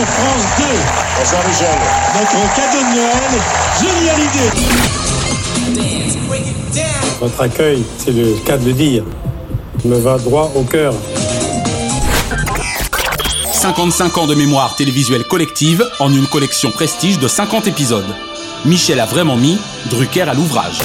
[0.00, 0.64] Sur France 2.
[1.18, 1.78] Bonsoir Michel.
[2.14, 3.32] Notre cadeau de Noël,
[3.82, 4.50] génial idée.
[7.20, 9.04] Votre accueil, c'est le cas de le dire,
[9.84, 10.94] me va droit au cœur.
[13.52, 18.08] 55 ans de mémoire télévisuelle collective en une collection prestige de 50 épisodes.
[18.64, 19.58] Michel a vraiment mis
[19.90, 20.78] Drucker à l'ouvrage.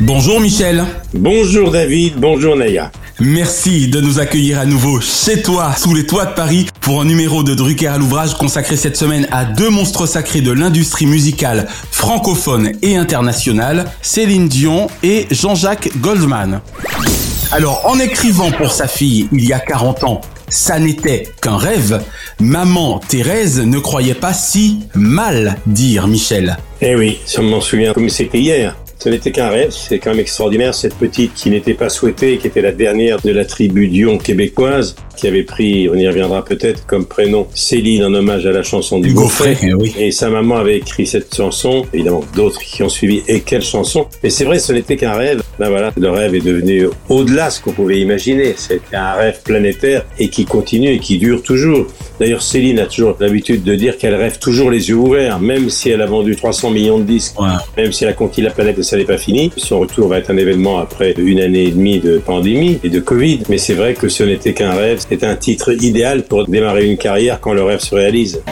[0.00, 0.86] Bonjour Michel.
[1.12, 2.90] Bonjour David, bonjour Naya.
[3.20, 7.04] Merci de nous accueillir à nouveau chez toi, sous les toits de Paris, pour un
[7.04, 11.66] numéro de Drucker à l'ouvrage consacré cette semaine à deux monstres sacrés de l'industrie musicale
[11.90, 16.60] francophone et internationale, Céline Dion et Jean-Jacques Goldman.
[17.50, 22.00] Alors, en écrivant pour sa fille il y a 40 ans, ça n'était qu'un rêve,
[22.38, 26.56] maman Thérèse ne croyait pas si mal dire Michel.
[26.80, 28.76] Eh oui, ça m'en souvient comme c'était hier.
[28.98, 32.48] Ce n'était qu'un rêve, c'est quand même extraordinaire cette petite qui n'était pas souhaitée, qui
[32.48, 36.86] était la dernière de la tribu Dion québécoise, qui avait pris, on y reviendra peut-être,
[36.86, 39.56] comme prénom Céline en hommage à la chanson du Gaufret.
[39.62, 39.94] Eh oui.
[39.98, 44.06] Et sa maman avait écrit cette chanson, évidemment d'autres qui ont suivi, et quelle chanson
[44.22, 45.42] Mais c'est vrai, ce n'était qu'un rêve.
[45.58, 48.54] Ben voilà, le rêve est devenu au-delà ce qu'on pouvait imaginer.
[48.56, 51.86] C'était un rêve planétaire et qui continue et qui dure toujours.
[52.20, 55.90] D'ailleurs, Céline a toujours l'habitude de dire qu'elle rêve toujours les yeux ouverts, même si
[55.90, 57.34] elle a vendu 300 millions de disques,
[57.76, 59.50] même si elle a conquis la planète et ça n'est pas fini.
[59.56, 63.00] Son retour va être un événement après une année et demie de pandémie et de
[63.00, 63.40] Covid.
[63.48, 65.00] Mais c'est vrai que ce n'était qu'un rêve.
[65.08, 68.42] C'est un titre idéal pour démarrer une carrière quand le rêve se réalise.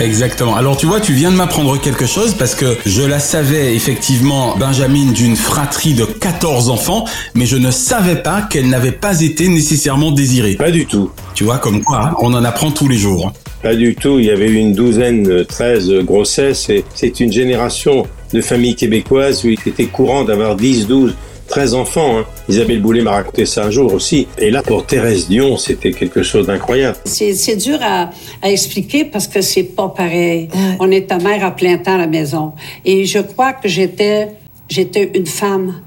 [0.00, 0.56] Exactement.
[0.56, 4.56] Alors tu vois, tu viens de m'apprendre quelque chose parce que je la savais effectivement,
[4.56, 9.48] Benjamin, d'une fratrie de 14 enfants, mais je ne savais pas qu'elle n'avait pas été
[9.48, 10.54] nécessairement désirée.
[10.54, 11.10] Pas du tout.
[11.34, 13.26] Tu vois, comme quoi, hein, on en apprend tous les jours.
[13.28, 13.32] hein.
[13.62, 14.18] Pas du tout.
[14.18, 18.76] Il y avait eu une douzaine, euh, 13 grossesses et c'est une génération de familles
[18.76, 21.14] québécoises où il était courant d'avoir 10, 12,
[21.50, 22.18] 13 enfants.
[22.18, 22.24] hein.
[22.48, 24.26] Isabelle Boulay m'a raconté ça un jour aussi.
[24.38, 26.96] Et là, pour Thérèse Dion, c'était quelque chose d'incroyable.
[27.04, 30.48] C'est dur à, à expliquer parce que c'est pas pareil.
[30.78, 32.52] On est ta mère à plein temps à la maison.
[32.84, 34.28] Et je crois que j'étais,
[34.68, 35.82] j'étais une femme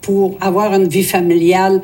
[0.00, 1.82] pour avoir une vie familiale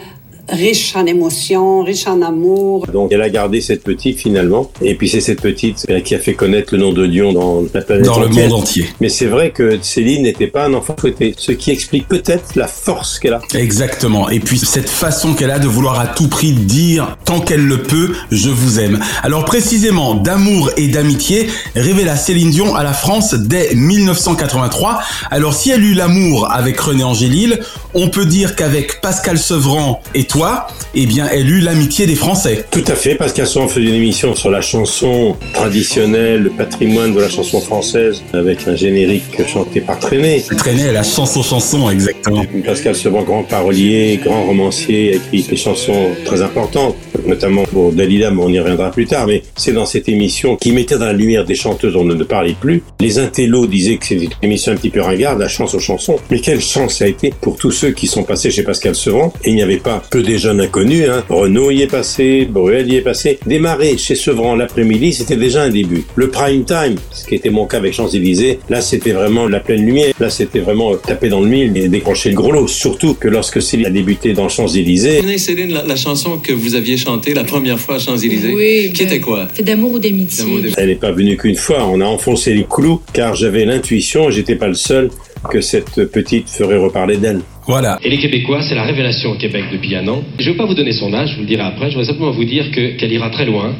[0.48, 2.86] riche en émotions, riche en amour.
[2.92, 4.70] Donc elle a gardé cette petite finalement.
[4.82, 7.62] Et puis c'est cette petite euh, qui a fait connaître le nom de Dion dans
[7.72, 8.48] la planète Dans le entière.
[8.50, 8.86] monde entier.
[9.00, 11.34] Mais c'est vrai que Céline n'était pas un enfant souhaité.
[11.36, 13.40] Ce qui explique peut-être la force qu'elle a.
[13.54, 14.28] Exactement.
[14.30, 17.82] Et puis cette façon qu'elle a de vouloir à tout prix dire, tant qu'elle le
[17.82, 19.00] peut, je vous aime.
[19.22, 25.00] Alors précisément, d'amour et d'amitié, révéla Céline Dion à la France dès 1983.
[25.30, 27.60] Alors si elle eut l'amour avec René Angélil,
[27.94, 32.64] on peut dire qu'avec Pascal Sevran et toi, eh bien elle eut l'amitié des Français.
[32.72, 33.14] Tout à fait.
[33.14, 38.20] Pascal Sevran faisait une émission sur la chanson traditionnelle, le patrimoine de la chanson française,
[38.32, 40.42] avec un générique chanté par Traîné.
[40.58, 42.44] Traînait la chanson chanson, exactement.
[42.64, 48.32] Pascal Sevran, grand parolier, grand romancier, a écrit des chansons très importantes, notamment pour Dalida,
[48.32, 49.28] mais on y reviendra plus tard.
[49.28, 52.24] Mais c'est dans cette émission qui mettait dans la lumière des chanteuses dont on ne
[52.24, 52.82] parlait plus.
[52.98, 56.16] Les intellos disaient que c'était une émission un petit peu ringarde, la chance aux chansons.
[56.28, 59.32] Mais quelle chance ça a été pour tous ceux qui sont passés chez Pascal Sevran.
[59.44, 61.08] Et il n'y avait pas que des jeunes inconnus.
[61.08, 61.24] Hein.
[61.28, 63.38] Renaud y est passé, Bruel y est passé.
[63.46, 66.04] Démarrer chez Sevran l'après-midi, c'était déjà un début.
[66.16, 69.84] Le prime time, ce qui était mon cas avec Champs-Élysées, là c'était vraiment la pleine
[69.84, 70.12] lumière.
[70.18, 72.66] Là c'était vraiment taper dans le mille et décrocher le gros lot.
[72.66, 76.52] Surtout que lorsque Céline a débuté dans Champs-Élysées, Vous connaissez, Céline, la, la chanson que
[76.52, 78.54] vous aviez chantée la première fois à Champs-Élysées?
[78.54, 79.48] Oui, Qui ben, était quoi?
[79.54, 80.44] C'est d'amour ou d'amitié.
[80.44, 80.82] D'amour ou d'amitié.
[80.82, 84.32] Elle n'est pas venue qu'une fois, on a enfoncé les clous car j'avais l'intuition, et
[84.32, 85.10] j'étais pas le seul,
[85.50, 87.40] que cette petite ferait reparler d'elle.
[87.66, 87.98] Voilà.
[88.02, 90.22] Et les Québécois, c'est la révélation au Québec depuis un an.
[90.38, 92.04] Je ne vais pas vous donner son âge, je vous le dirai après, je vais
[92.04, 93.74] simplement vous dire que- qu'elle ira très loin,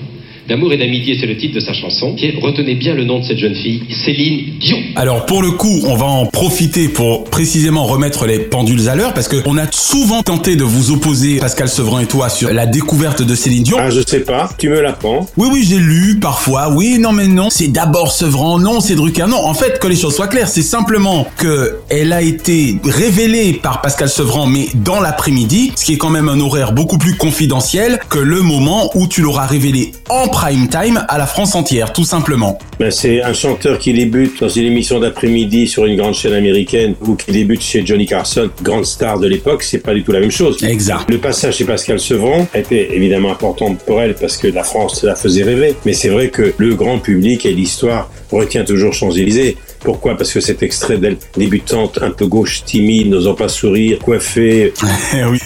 [0.49, 2.15] D'amour et d'amitié, c'est le titre de sa chanson.
[2.15, 4.79] Qui est, retenez bien le nom de cette jeune fille, Céline Dion.
[4.97, 9.15] Alors pour le coup, on va en profiter pour précisément remettre les pendules à l'heure
[9.15, 12.67] parce que on a souvent tenté de vous opposer, Pascal Sevran et toi, sur la
[12.67, 13.79] découverte de Céline Dion.
[13.81, 15.27] Ah, je sais pas, tu me l'apprends.
[15.37, 16.71] Oui, oui, j'ai lu parfois.
[16.75, 17.49] Oui, non, mais non.
[17.51, 19.27] C'est d'abord Sevran, non, c'est Drucker.
[19.27, 23.55] Non, en fait, que les choses soient claires, c'est simplement que elle a été révélée
[23.55, 27.17] par Pascal Sevran, mais dans l'après-midi, ce qui est quand même un horaire beaucoup plus
[27.17, 31.93] confidentiel que le moment où tu l'auras révélé en prime time à la France entière,
[31.93, 32.59] tout simplement.
[32.81, 36.97] Ben, c'est un chanteur qui débute dans une émission d'après-midi sur une grande chaîne américaine
[37.07, 40.19] ou qui débute chez Johnny Carson, grande star de l'époque, c'est pas du tout la
[40.19, 40.61] même chose.
[40.65, 41.09] Exact.
[41.09, 45.05] Le passage chez Pascal Sevran a été évidemment important pour elle parce que la France
[45.05, 45.77] la faisait rêver.
[45.87, 49.57] Mais c'est vrai que le grand public et l'histoire retient toujours Champs-Élysées.
[49.85, 50.17] Pourquoi?
[50.17, 54.73] Parce que cet extrait d'elle débutante, un peu gauche, timide, n'osant pas sourire, coiffée,
[55.31, 55.39] oui.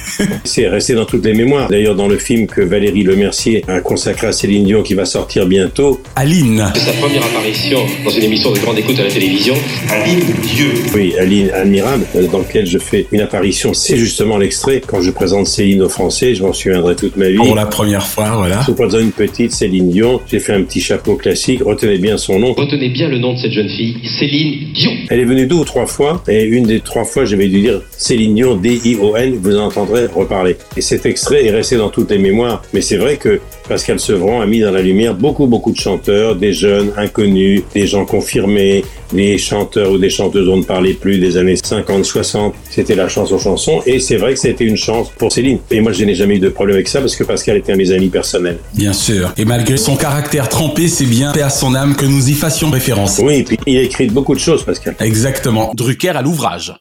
[0.45, 1.69] c'est resté dans toutes les mémoires.
[1.69, 5.47] D'ailleurs, dans le film que Valérie Lemercier a consacré à Céline Dion, qui va sortir
[5.47, 6.71] bientôt, Aline.
[6.75, 9.55] C'est sa première apparition dans une émission de grande écoute à la télévision.
[9.91, 10.71] Aline Dieu.
[10.95, 15.11] oui, Aline Admirable, euh, dans lequel je fais une apparition, c'est justement l'extrait quand je
[15.11, 16.37] présente Céline aux Français.
[16.37, 17.37] Je m'en souviendrai toute ma vie.
[17.37, 18.61] Pour la première fois, voilà.
[18.63, 20.21] Je vous présente une petite Céline Dion.
[20.31, 21.61] J'ai fait un petit chapeau classique.
[21.65, 22.53] Retenez bien son nom.
[22.53, 24.93] Retenez bien le nom de cette jeune fille, Céline Dion.
[25.11, 27.83] Elle est venue deux ou trois fois, et une des trois fois, j'avais dû dire
[27.97, 30.57] Céline Dion, D-I-O-N, vous en entendrez reparler.
[30.77, 32.63] Et cet extrait est resté dans toutes les mémoires.
[32.73, 36.37] Mais c'est vrai que Pascal Sevran a mis dans la lumière beaucoup, beaucoup de chanteurs,
[36.37, 40.95] des jeunes, inconnus, des gens confirmés, des chanteurs ou des chanteuses dont on ne parlait
[40.95, 42.55] plus des années 50, 60.
[42.71, 45.33] C'était la chance aux chansons, et c'est vrai que ça a été une chance pour
[45.33, 45.59] Céline.
[45.71, 47.77] Et moi, je n'ai jamais eu de problème avec ça, parce que Pascal était un
[47.77, 48.59] de mes amis personnels.
[48.75, 49.33] Bien sûr.
[49.37, 52.71] Et malgré son caractère trempé, c'est bien paix à son âme que nous y fassions
[52.71, 53.19] référence.
[53.23, 54.95] Oui, et puis il a écrit beaucoup de choses, Pascal.
[55.01, 55.73] Exactement.
[55.75, 56.75] Drucker à l'ouvrage.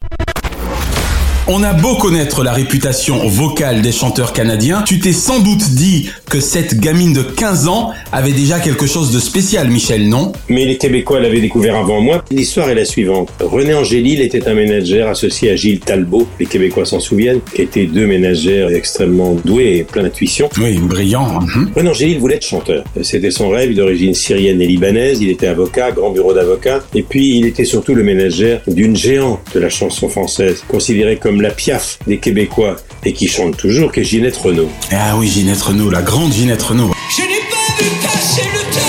[1.49, 6.09] On a beau connaître la réputation vocale des chanteurs canadiens, tu t'es sans doute dit
[6.29, 10.33] que cette gamine de 15 ans avait déjà quelque chose de spécial, Michel, non?
[10.49, 12.25] Mais les Québécois l'avaient découvert avant moi.
[12.31, 13.29] L'histoire est la suivante.
[13.39, 17.85] René Angélil était un ménagère associé à Gilles Talbot, les Québécois s'en souviennent, qui étaient
[17.85, 20.49] deux ménagères extrêmement doués et plein d'intuition.
[20.59, 21.39] Oui, brillant.
[21.41, 21.71] mhm.
[21.77, 22.83] René Angélil voulait être chanteur.
[23.03, 25.21] C'était son rêve, d'origine syrienne et libanaise.
[25.21, 26.83] Il était avocat, grand bureau d'avocat.
[26.93, 31.36] Et puis, il était surtout le ménagère d'une géante de la chanson française, considérée comme
[31.41, 34.69] la piaf des Québécois et qui chante toujours, qui est Ginette Renault.
[34.91, 36.91] Ah oui, Ginette Renault, la grande Ginette Renault.
[37.15, 38.79] Je n'ai pas vu passer le temps.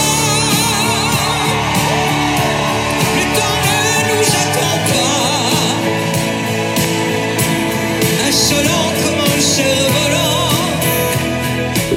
[3.16, 5.22] Le temps ne nous attend pas.
[8.28, 10.50] Insolent comme un cerf-volant.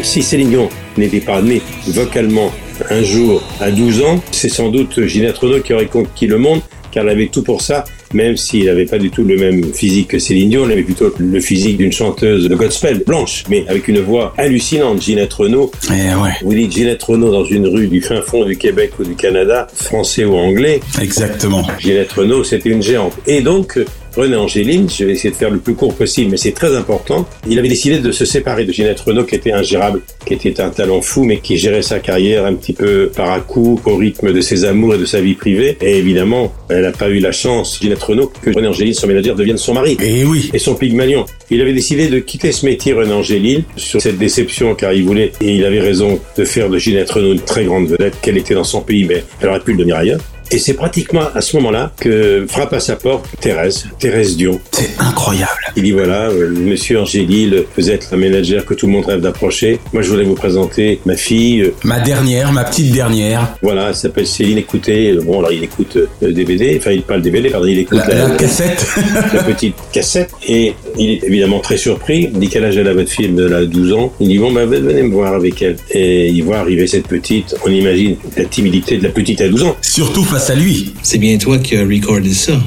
[0.04, 2.52] Si Céline Dion n'était pas née vocalement
[2.90, 6.62] un jour à 12 ans, c'est sans doute Ginette Renault qui aurait conquis le monde,
[6.92, 7.84] car elle avait tout pour ça,
[8.14, 11.14] même s'il n'avait pas du tout le même physique que Céline Dion, elle avait plutôt
[11.18, 15.02] le physique d'une chanteuse de gospel, blanche, mais avec une voix hallucinante.
[15.02, 18.58] Ginette Renault, Eh ouais, vous dites Ginette Renault dans une rue du fin fond du
[18.58, 21.66] Québec ou du Canada, français ou anglais, exactement.
[21.80, 23.14] Ginette Renault, c'était une géante.
[23.28, 23.80] Et donc,
[24.16, 27.28] René Angéline, je vais essayer de faire le plus court possible, mais c'est très important.
[27.48, 30.70] Il avait décidé de se séparer de Ginette Renault, qui était ingérable, qui était un
[30.70, 34.34] talent fou, mais qui gérait sa carrière un petit peu par à coup, au rythme
[34.34, 35.78] de ses amours et de sa vie privée.
[35.82, 39.36] Et évidemment, elle n'a pas eu la chance, Ginette Renault, que René Angéline, son manager,
[39.36, 39.98] devienne son mari.
[40.02, 40.50] Et oui.
[40.54, 41.26] Et son Pygmalion.
[41.50, 45.32] Il avait décidé de quitter ce métier, René Angélil, sur cette déception, car il voulait,
[45.42, 48.56] et il avait raison, de faire de Ginette Renault une très grande vedette, qu'elle était
[48.56, 50.20] dans son pays, mais elle aurait pu le devenir ailleurs.
[50.54, 54.60] Et c'est pratiquement à ce moment-là que frappe à sa porte Thérèse, Thérèse Dion.
[54.72, 55.52] C'est incroyable.
[55.78, 59.22] Il dit voilà, euh, monsieur Angélil, vous êtes la ménagère que tout le monde rêve
[59.22, 59.80] d'approcher.
[59.94, 61.62] Moi, je voulais vous présenter ma fille.
[61.62, 63.56] euh, Ma dernière, ma petite dernière.
[63.62, 64.58] Voilà, elle s'appelle Céline.
[64.58, 67.80] Écoutez, bon, alors il écoute euh, le DVD, enfin, il pas le DVD, pardon, il
[67.80, 68.86] écoute La, la cassette.
[69.34, 70.32] la petite cassette.
[70.48, 72.30] Et il est évidemment très surpris.
[72.34, 73.34] Il dit quel âge elle a votre fille?
[73.38, 74.12] Elle a 12 ans.
[74.20, 75.78] Il dit bon, ben, venez me voir avec elle.
[75.92, 77.56] Et il voit arriver cette petite.
[77.66, 79.78] On imagine la timidité de la petite à 12 ans.
[79.82, 80.94] Surtout face à lui.
[81.04, 82.60] C'est bien toi qui as recordé ça,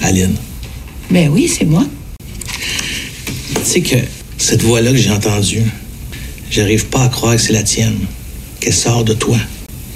[0.00, 0.34] Aline.
[1.10, 1.84] Ben oui, c'est moi.
[3.54, 3.96] Tu sais que
[4.38, 5.62] cette voix-là que j'ai entendue,
[6.50, 7.98] j'arrive pas à croire que c'est la tienne,
[8.60, 9.36] qu'elle sort de toi.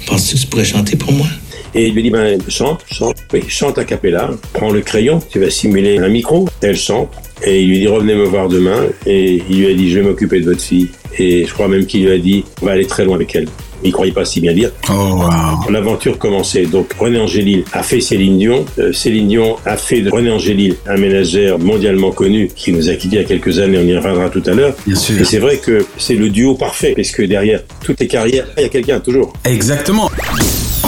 [0.05, 1.27] Penses-tu que tu pourrais chanter pour moi?
[1.73, 3.17] Et il lui dit, ben, chante, chante.
[3.33, 4.31] Oui, chante a cappella.
[4.53, 6.47] Prends le crayon, tu vas simuler un micro.
[6.61, 7.09] Elle chante.
[7.45, 8.85] Et il lui dit, revenez me voir demain.
[9.05, 10.89] Et il lui a dit, je vais m'occuper de votre fille.
[11.17, 13.47] Et je crois même qu'il lui a dit, on va aller très loin avec elle.
[13.83, 14.71] Il croyait pas si bien dire.
[14.89, 15.71] Oh wow.
[15.71, 16.65] L'aventure commençait.
[16.65, 18.65] Donc René Angélil a fait Céline Dion.
[18.79, 22.93] Euh, Céline Dion a fait de René Angélil un ménagère mondialement connu qui nous a
[22.93, 23.77] quittés il y a quelques années.
[23.77, 24.73] On y reviendra tout à l'heure.
[24.85, 25.19] Bien sûr.
[25.19, 26.93] Et c'est vrai que c'est le duo parfait.
[26.95, 29.33] Parce que derrière toutes les carrières, il y a quelqu'un toujours.
[29.45, 30.09] Exactement.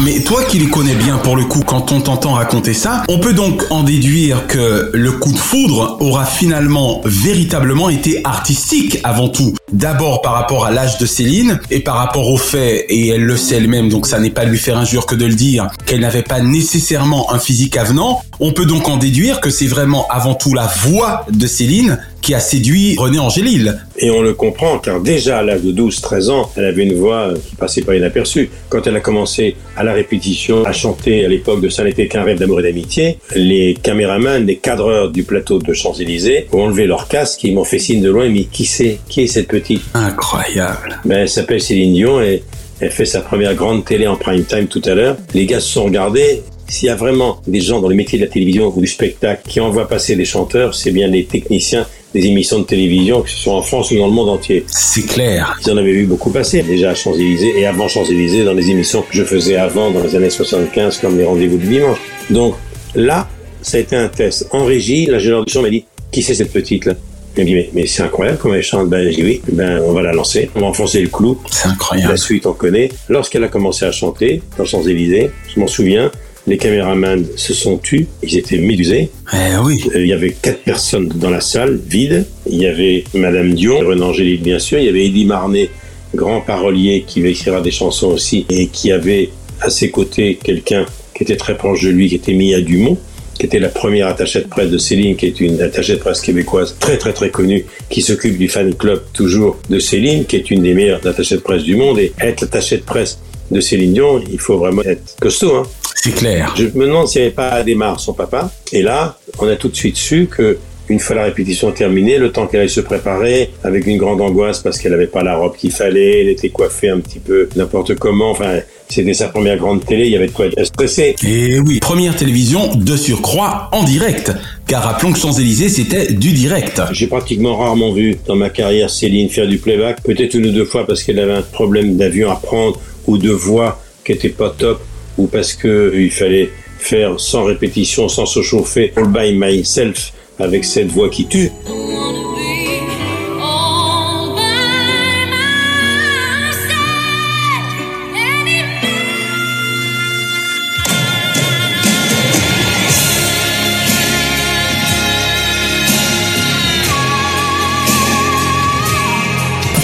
[0.04, 3.20] Mais toi qui les connais bien pour le coup, quand on t'entend raconter ça, on
[3.20, 9.28] peut donc en déduire que le coup de foudre aura finalement véritablement été artistique avant
[9.28, 9.56] tout.
[9.74, 13.36] D'abord par rapport à l'âge de Céline et par rapport au fait, et elle le
[13.36, 16.22] sait elle-même, donc ça n'est pas lui faire injure que de le dire, qu'elle n'avait
[16.22, 18.22] pas nécessairement un physique avenant.
[18.40, 22.34] On peut donc en déduire que c'est vraiment avant tout la voix de Céline qui
[22.34, 23.80] a séduit René Angélil.
[23.98, 27.34] Et on le comprend, car déjà à l'âge de 12-13 ans, elle avait une voix
[27.48, 28.50] qui passait pas inaperçue.
[28.70, 32.24] Quand elle a commencé à la répétition, à chanter à l'époque de Ça n'était qu'un
[32.24, 37.08] rêve d'amour et d'amitié, les caméramans, les cadreurs du plateau de Champs-Élysées ont enlevé leur
[37.08, 39.00] casque et ils m'ont fait signe de loin, mais qui c'est?
[39.08, 39.82] Qui est cette petite?
[39.94, 41.00] Incroyable.
[41.06, 42.44] Ben, elle s'appelle Céline Dion et
[42.80, 45.18] elle fait sa première grande télé en prime time tout à l'heure.
[45.34, 48.26] Les gars se sont regardés s'il y a vraiment des gens dans le métier de
[48.26, 51.86] la télévision ou du spectacle qui envoient passer des chanteurs, c'est bien les techniciens
[52.18, 54.66] des émissions de télévision, que ce soit en France ou dans le monde entier.
[54.68, 55.56] C'est clair.
[55.64, 59.04] Ils en avaient vu beaucoup passer, déjà à Champs-Élysées et avant Champs-Élysées, dans les émissions
[59.04, 62.00] que je faisais avant, dans les années 75, comme les rendez-vous du dimanche.
[62.32, 62.56] Donc
[62.96, 63.28] là,
[63.62, 64.48] ça a été un test.
[64.52, 66.94] En régie, l'ingénieur du son m'a dit, qui c'est cette petite-là?
[67.36, 68.90] Il m'a dit, mais, mais c'est incroyable comment elle chante.
[68.90, 70.50] Ben, j'ai dit, oui, ben, on va la lancer.
[70.56, 71.38] On va enfoncer le clou.
[71.52, 72.14] C'est incroyable.
[72.14, 72.90] La suite, on connaît.
[73.10, 76.12] Lorsqu'elle a commencé à chanter, dans Champs-Élysées, je m'en souviens,
[76.48, 79.10] les caméramans se sont tus, ils étaient médusés.
[79.34, 79.84] Eh oui.
[79.94, 82.26] Euh, Il y avait quatre personnes dans la salle, vide.
[82.50, 84.80] Il y avait Madame Dion, René Angélique bien sûr.
[84.80, 85.70] Il y avait Eddie Marnet,
[86.16, 89.30] grand parolier qui écrira des chansons aussi et qui avait
[89.62, 92.98] à ses côtés quelqu'un qui était très proche de lui, qui était Mia Dumont
[93.38, 96.22] qui était la première attachée de presse de Céline, qui est une attachée de presse
[96.22, 100.50] québécoise très très très connue, qui s'occupe du fan club toujours de Céline, qui est
[100.50, 102.00] une des meilleures attachées de presse du monde.
[102.00, 103.20] Et être attachée de presse
[103.52, 105.56] de Céline Dion, il faut vraiment être costaud.
[105.56, 105.64] Hein.
[106.04, 106.54] C'est clair.
[106.58, 108.52] Je me demande s'il n'y avait pas Adémar, son papa.
[108.72, 110.58] Et là, on a tout de suite su que
[110.90, 114.60] une fois la répétition terminée, le temps qu'elle aille se préparer, avec une grande angoisse
[114.60, 117.96] parce qu'elle n'avait pas la robe qu'il fallait, elle était coiffée un petit peu n'importe
[117.96, 121.16] comment, enfin, c'était sa première grande télé, il y avait de quoi être stressé.
[121.26, 124.32] Et oui, première télévision de surcroît en direct.
[124.66, 126.82] Car rappelons que Champs-Élysées, c'était du direct.
[126.92, 130.66] J'ai pratiquement rarement vu dans ma carrière Céline faire du playback, peut-être une ou deux
[130.66, 134.54] fois parce qu'elle avait un problème d'avion à prendre ou de voix qui était pas
[134.58, 134.82] top
[135.18, 140.64] ou parce que il fallait faire sans répétition, sans se chauffer, all by myself avec
[140.64, 141.52] cette voix qui tue.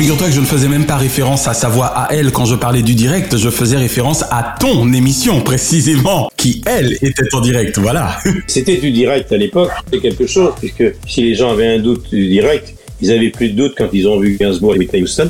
[0.05, 2.93] Je ne faisais même pas référence à sa voix à elle quand je parlais du
[2.93, 8.17] direct, je faisais référence à ton émission précisément, qui elle était en direct, voilà.
[8.48, 12.10] C'était du direct à l'époque, c'est quelque chose, puisque si les gens avaient un doute
[12.10, 15.29] du direct, ils avaient plus de doute quand ils ont vu Gainsbourg et Whitney Houston.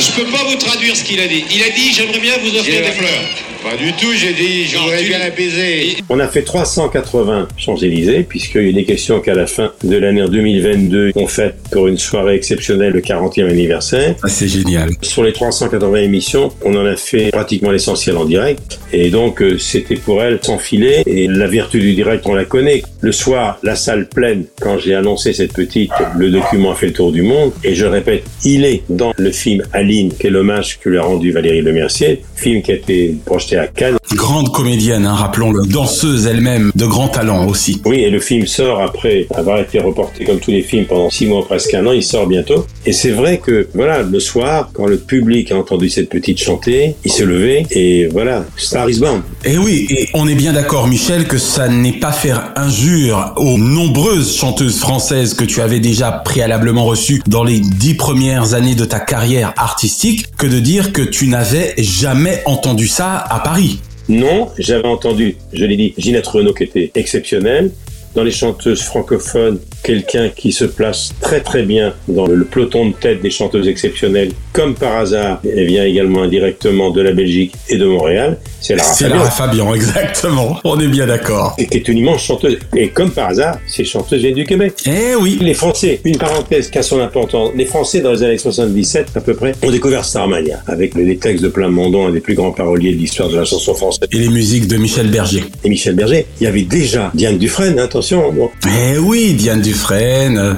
[0.00, 1.44] Je peux pas vous traduire ce qu'il a dit.
[1.54, 3.20] Il a dit j'aimerais bien vous offrir des fleurs.
[3.62, 5.98] Pas du tout, j'ai dit je voudrais bien apaiser.
[6.08, 11.26] On a fait 380 Champs-Élysées, puisqu'il est question qu'à la fin de l'année 2022, on
[11.26, 14.14] fête pour une soirée exceptionnelle le 40e anniversaire.
[14.22, 14.92] Ah, c'est génial.
[15.02, 18.80] Sur les 380 émissions, on en a fait pratiquement l'essentiel en direct.
[18.94, 21.02] Et donc, euh, c'était pour elle s'enfiler.
[21.04, 22.82] Et la vertu du direct, on la connaît.
[23.02, 26.92] Le soir, la salle pleine, quand j'ai annoncé cette petite, le document a fait le
[26.92, 27.52] tour du monde.
[27.64, 31.02] Et je répète, il est dans le film Aline, qui est l'hommage que lui a
[31.02, 33.96] rendu Valérie Lemercier, film qui a été projeté à Cannes.
[34.14, 35.66] Grande comédienne, hein, rappelons-le.
[35.66, 37.80] Danseuse elle-même, de grand talent aussi.
[37.84, 41.26] Oui, et le film sort après avoir été reporté comme tous les films pendant six
[41.26, 41.92] mois, presque un an.
[41.92, 42.66] Il sort bientôt.
[42.86, 46.96] Et c'est vrai que, voilà, le soir, quand le public a entendu cette petite chanter,
[47.04, 49.22] il s'est levé et voilà, Star is born.
[49.44, 53.58] Et oui, et on est bien d'accord, Michel, que ça n'est pas faire injure aux
[53.58, 58.84] nombreuses chanteuses françaises que tu avais déjà préalablement reçues dans les dix premières années de
[58.84, 63.80] ta carrière artistique que de dire que tu n'avais jamais entendu ça à Paris.
[64.10, 67.70] Non, j'avais entendu, je l'ai dit, Ginette Renault qui était exceptionnelle.
[68.14, 72.94] Dans les chanteuses francophones, quelqu'un qui se place très très bien dans le peloton de
[72.94, 74.32] tête des chanteuses exceptionnelles.
[74.52, 78.38] Comme par hasard, elle vient également indirectement de la Belgique et de Montréal.
[78.60, 79.18] C'est Lara C'est Fabian.
[79.18, 80.58] Lara Fabian, exactement.
[80.64, 81.54] On est bien d'accord.
[81.58, 82.58] Et qui est une immense chanteuse.
[82.76, 84.74] Et comme par hasard, ces chanteuses viennent du Québec.
[84.86, 85.38] Eh oui.
[85.40, 87.50] Les Français, une parenthèse qui a son importance.
[87.56, 90.60] Les Français, dans les années 77 à peu près, ont découvert Starmania.
[90.66, 93.74] Avec les textes de Plamondon, un des plus grands paroliers de l'histoire de la chanson
[93.74, 94.08] française.
[94.12, 95.44] Et les musiques de Michel Berger.
[95.64, 96.26] Et Michel Berger.
[96.40, 98.32] Il y avait déjà Diane Dufresne, hein, attention.
[98.32, 98.50] Bon.
[98.66, 99.69] Eh oui, Diane Dufresne.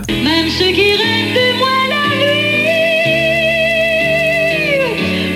[0.09, 2.49] Même ceux qui rêvent du moine à lui,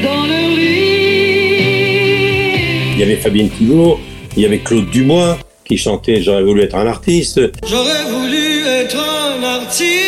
[0.02, 1.64] dans leur lit.
[2.94, 4.00] Il y avait Fabienne Thibault,
[4.36, 7.40] il y avait Claude Dumois qui chantait J'aurais voulu être un artiste.
[7.68, 10.05] J'aurais voulu être un artiste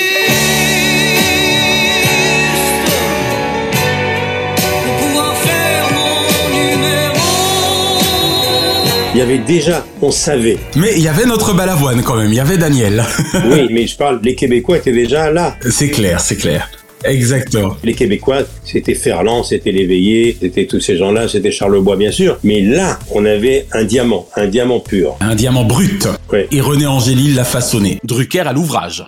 [9.19, 10.59] Il y avait déjà, on savait.
[10.77, 13.03] Mais il y avait notre balavoine quand même, il y avait Daniel.
[13.51, 15.57] oui, mais je parle, les Québécois étaient déjà là.
[15.73, 16.71] C'est clair, c'est clair.
[17.03, 17.77] Exactement.
[17.83, 22.39] Les Québécois, c'était Ferland, c'était l'éveillé, c'était tous ces gens-là, c'était Charlebois bien sûr.
[22.45, 25.17] Mais là, on avait un diamant, un diamant pur.
[25.21, 26.07] Un diamant brut.
[26.33, 26.47] Ouais.
[26.53, 27.99] Et René Angélil l'a façonné.
[28.05, 29.05] Drucker à l'ouvrage.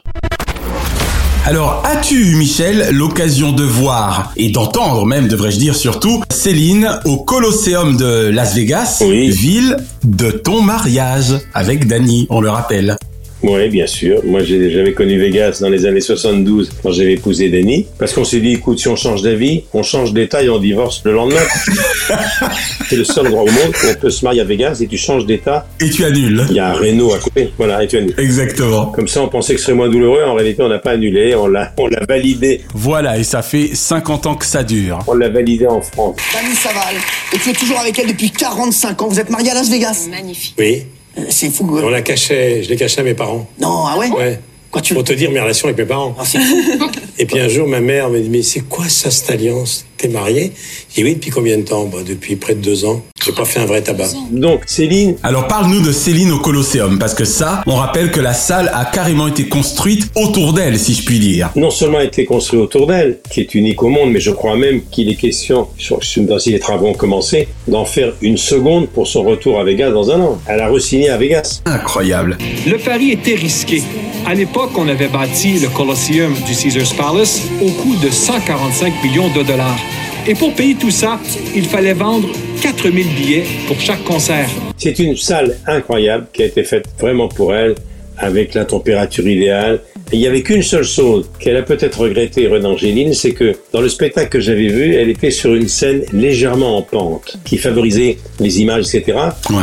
[1.50, 7.96] Alors, as-tu, Michel, l'occasion de voir, et d'entendre même, devrais-je dire surtout, Céline au Colosseum
[7.96, 9.30] de Las Vegas, Oui.
[9.30, 12.96] ville de ton mariage, avec Dany, on le rappelle?
[13.42, 14.20] Oui, bien sûr.
[14.24, 17.86] Moi, j'ai- j'avais connu Vegas dans les années 72 quand j'avais épousé Denis.
[17.98, 21.00] Parce qu'on s'est dit, écoute, si on change d'avis, on change d'état et on divorce
[21.04, 21.40] le lendemain.
[22.88, 24.98] C'est le seul endroit au monde où on peut se marier à Vegas et tu
[24.98, 25.66] changes d'état.
[25.80, 26.44] Et tu annules.
[26.50, 27.50] Il y a un Renault à côté.
[27.56, 28.14] Voilà, et tu annules.
[28.18, 28.86] Exactement.
[28.86, 30.22] Comme ça, on pensait que ce serait moins douloureux.
[30.24, 31.34] En réalité, on n'a pas annulé.
[31.34, 32.62] On l'a, on l'a validé.
[32.74, 34.98] Voilà, et ça fait 50 ans que ça dure.
[35.06, 36.16] On l'a validé en France.
[36.34, 36.94] Dani Saval,
[37.32, 39.08] et tu es toujours avec elle depuis 45 ans.
[39.08, 40.54] Vous êtes mariés à Las Vegas Magnifique.
[40.58, 40.82] Oui.
[41.18, 41.68] Euh, C'est fou.
[41.82, 43.46] On l'a caché, je l'ai caché à mes parents.
[43.60, 44.08] Non, ah ouais?
[44.10, 44.40] Ouais.
[44.70, 46.14] Quoi, tu Pour te dire mes relations avec mes parents.
[46.18, 46.56] Ah, c'est fou.
[47.18, 49.84] Et puis un jour, ma mère me dit Mais c'est quoi ça, cette alliance?
[49.96, 50.52] T'es marié
[50.94, 51.84] J'ai dit Oui, depuis combien de temps?
[51.84, 53.02] Bah, Depuis près de deux ans.
[53.24, 54.08] J'ai pas fait un vrai tabac.
[54.30, 58.32] Donc, Céline, Alors parle-nous de Céline au Colosseum, parce que ça, on rappelle que la
[58.32, 61.50] salle a carrément été construite autour d'elle, si je puis dire.
[61.54, 64.56] non seulement a été construit autour d'elle, qui est unique au monde, mais je crois
[64.56, 69.06] même qu'il est question, sur- si les travaux ont commencé, d'en faire une seconde pour
[69.06, 70.38] son retour à Vegas dans un an.
[70.46, 71.60] Elle a re-signé à Vegas.
[71.66, 72.38] Incroyable.
[72.66, 73.82] Le pari était risqué.
[74.26, 79.28] À l'époque, on avait bâti le Colosseum du Caesars Palace au coût de 145 millions
[79.32, 79.78] de dollars.
[80.26, 81.18] Et pour payer tout ça,
[81.54, 82.28] il fallait vendre
[82.60, 84.48] 4000 billets pour chaque concert.
[84.76, 87.74] C'est une salle incroyable qui a été faite vraiment pour elle,
[88.18, 89.80] avec la température idéale.
[90.12, 93.54] Et il n'y avait qu'une seule chose qu'elle a peut-être regretté, René Angéline, c'est que
[93.72, 97.58] dans le spectacle que j'avais vu, elle était sur une scène légèrement en pente, qui
[97.58, 99.18] favorisait les images, etc.
[99.50, 99.56] Ouais.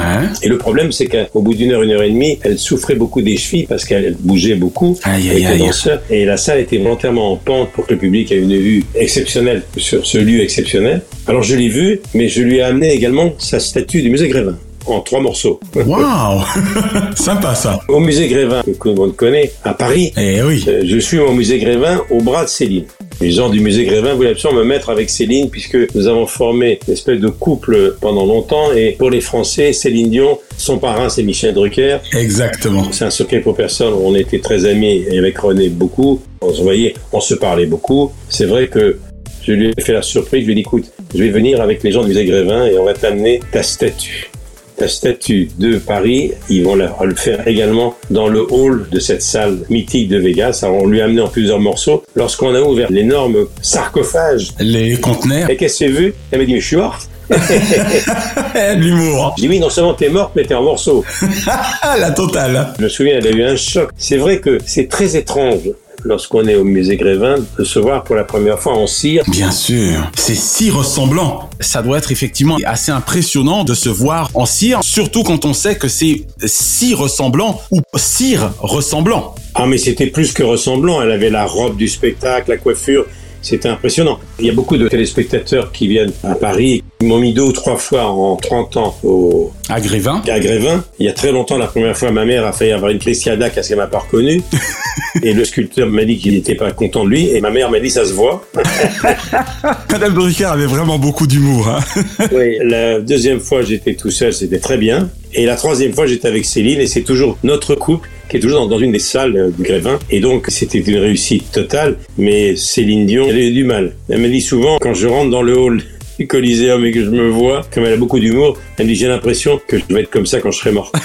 [0.44, 3.22] Et le problème, c'est qu'au bout d'une heure, une heure et demie, elle souffrait beaucoup
[3.22, 4.98] des chevilles parce qu'elle bougeait beaucoup.
[5.04, 6.00] Aïe, aïe, avec le aïe.
[6.10, 9.64] Et la salle était volontairement en pente pour que le public ait une vue exceptionnelle
[9.76, 11.02] sur ce lieu exceptionnel.
[11.28, 14.58] Alors je l'ai vu, mais je lui ai amené également sa statue du musée Grévin
[14.88, 15.60] en trois morceaux.
[15.76, 16.42] Waouh
[17.16, 17.80] Sympa ça.
[17.90, 20.64] Au musée Grévin, que tout le monde connaît, à Paris, Eh oui.
[20.68, 22.86] euh, je suis au musée Grévin au bras de Céline.
[23.20, 26.80] Les gens du musée Grévin voulaient absolument me mettre avec Céline puisque nous avons formé
[26.88, 31.24] une espèce de couple pendant longtemps et pour les Français, Céline Dion, son parrain c'est
[31.24, 31.98] Michel Drucker.
[32.14, 32.84] Exactement.
[32.92, 36.22] C'est un secret pour personne, on était très amis et avec René beaucoup.
[36.42, 38.12] On se voyait, on se parlait beaucoup.
[38.30, 39.00] C'est vrai que
[39.44, 41.82] je lui ai fait la surprise, je lui ai dit écoute, je vais venir avec
[41.82, 44.30] les gens du musée Grévin et on va t'amener ta statue.
[44.78, 49.24] Ta statue de Paris, ils vont la- le faire également dans le hall de cette
[49.24, 50.60] salle mythique de Vegas.
[50.64, 52.04] Alors on lui a amené en plusieurs morceaux.
[52.16, 55.50] Lorsqu'on a ouvert l'énorme sarcophage, Les conteneurs.
[55.50, 56.14] et qu'est-ce que c'est vu?
[56.32, 57.10] Elle m'a dit mais je suis morte.
[58.78, 59.34] L'humour.
[59.38, 61.04] Dis oui, non seulement t'es morte, mais t'es en morceaux.
[62.00, 62.68] La totale.
[62.78, 63.90] Je me souviens, elle a eu un choc.
[63.98, 65.62] C'est vrai que c'est très étrange
[66.04, 69.24] lorsqu'on est au musée Grévin de se voir pour la première fois en cire.
[69.28, 70.10] Bien sûr.
[70.16, 71.50] C'est si ressemblant.
[71.60, 75.76] Ça doit être effectivement assez impressionnant de se voir en cire, surtout quand on sait
[75.76, 79.36] que c'est si ressemblant ou cire ressemblant.
[79.56, 81.02] Ah mais c'était plus que ressemblant.
[81.02, 83.06] Elle avait la robe du spectacle, la coiffure.
[83.42, 84.20] C'était impressionnant.
[84.40, 86.84] Il y a beaucoup de téléspectateurs qui viennent à Paris.
[87.00, 90.24] Ils m'ont mis deux ou trois fois en 30 ans au, À Grévin.
[90.28, 90.84] à Grévin.
[90.98, 93.52] Il y a très longtemps, la première fois, ma mère a failli avoir une clé-sciada
[93.52, 94.42] parce qu'elle m'a pas reconnu.
[95.22, 97.30] et le sculpteur m'a dit qu'il n'était pas content de lui.
[97.30, 98.44] Et ma mère m'a dit, ça se voit.
[99.92, 101.68] Madame Drucker avait vraiment beaucoup d'humour.
[101.68, 101.80] Hein.
[102.32, 105.10] Oui, la deuxième fois, j'étais tout seul, c'était très bien.
[105.34, 108.68] Et la troisième fois, j'étais avec Céline et c'est toujours notre couple qui est toujours
[108.68, 110.00] dans, une des salles euh, du Grévin.
[110.10, 111.98] Et donc, c'était une réussite totale.
[112.18, 113.94] Mais Céline Dion, elle a eu du mal.
[114.10, 115.84] Elle me dit souvent, quand je rentre dans le hall
[116.26, 119.08] Coliseum et que je me vois, comme elle a beaucoup d'humour, elle me dit, j'ai
[119.08, 120.92] l'impression que je vais être comme ça quand je serai mort.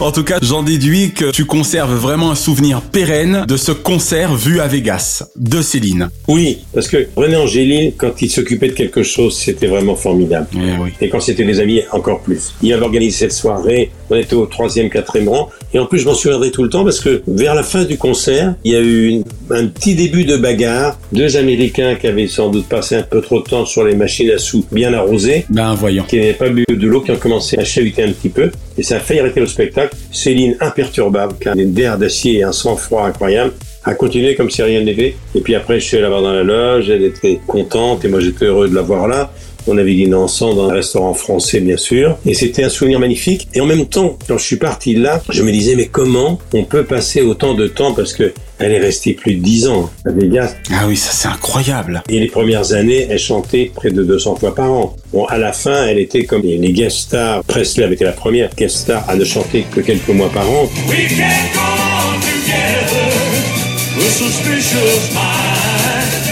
[0.00, 4.34] En tout cas, j'en déduis que tu conserves vraiment un souvenir pérenne de ce concert
[4.34, 6.08] vu à Vegas de Céline.
[6.28, 10.46] Oui, parce que René Angélil, quand il s'occupait de quelque chose, c'était vraiment formidable.
[10.54, 10.90] Eh oui.
[11.00, 12.52] Et quand c'était des amis, encore plus.
[12.62, 15.48] Il avait organisé cette soirée, on était au troisième, quatrième rang.
[15.74, 17.96] Et en plus, je m'en souviendrai tout le temps parce que vers la fin du
[17.96, 20.98] concert, il y a eu une- un petit début de bagarre.
[21.12, 24.30] Deux Américains qui avaient sans doute passé un peu trop de temps sur les machines
[24.30, 26.04] à sous bien arrosées, Ben voyons.
[26.04, 28.50] qui n'avaient pas bu de l'eau, qui ont commencé à chahuter un petit peu.
[28.78, 29.94] Et ça a failli arrêter le spectacle.
[30.10, 33.52] Céline, imperturbable, qui a une nerfs d'acier et un sang-froid incroyable,
[33.84, 35.16] a continué comme si rien n'était.
[35.34, 38.20] Et puis après, je suis allé là-bas dans la loge, elle était contente et moi
[38.20, 39.32] j'étais heureux de la voir là.
[39.66, 42.18] On avait dîné ensemble dans un restaurant français, bien sûr.
[42.26, 43.48] Et c'était un souvenir magnifique.
[43.54, 46.64] Et en même temps, quand je suis parti là, je me disais, mais comment on
[46.64, 50.12] peut passer autant de temps parce que elle est restée plus de 10 ans à
[50.12, 50.54] Vegas.
[50.70, 52.02] Ah oui, ça c'est incroyable.
[52.08, 54.96] Et les premières années, elle chantait près de 200 fois par an.
[55.12, 57.42] Bon, à la fin, elle était comme les guest stars.
[57.44, 60.68] Presley avait été la première guest star à ne chanter que quelques mois par an.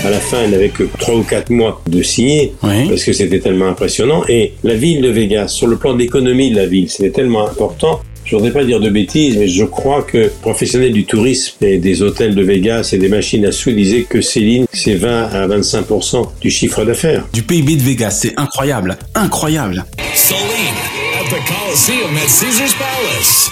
[0.03, 3.39] À la fin, elle n'avait que 3 ou 4 mois de signer, parce que c'était
[3.39, 4.25] tellement impressionnant.
[4.29, 7.47] Et la ville de Vegas, sur le plan de l'économie de la ville, c'était tellement
[7.47, 11.79] important je voudrais pas dire de bêtises, mais je crois que professionnels du tourisme et
[11.79, 15.49] des hôtels de Vegas et des machines à sous disaient que Céline, c'est 20 à
[15.49, 17.27] 25% du chiffre d'affaires.
[17.33, 19.85] Du PIB de Vegas, c'est incroyable, incroyable.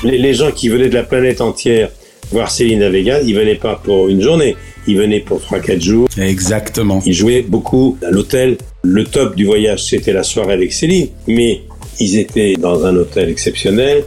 [0.04, 1.90] Les, les gens qui venaient de la planète entière
[2.30, 4.54] voir Céline à Vegas, ils venaient pas pour une journée,
[4.88, 6.08] ils venaient pour 3-4 jours.
[6.18, 7.00] Exactement.
[7.06, 8.56] Ils jouaient beaucoup à l'hôtel.
[8.82, 11.60] Le top du voyage, c'était la soirée avec Céline, mais
[12.00, 14.04] ils étaient dans un hôtel exceptionnel,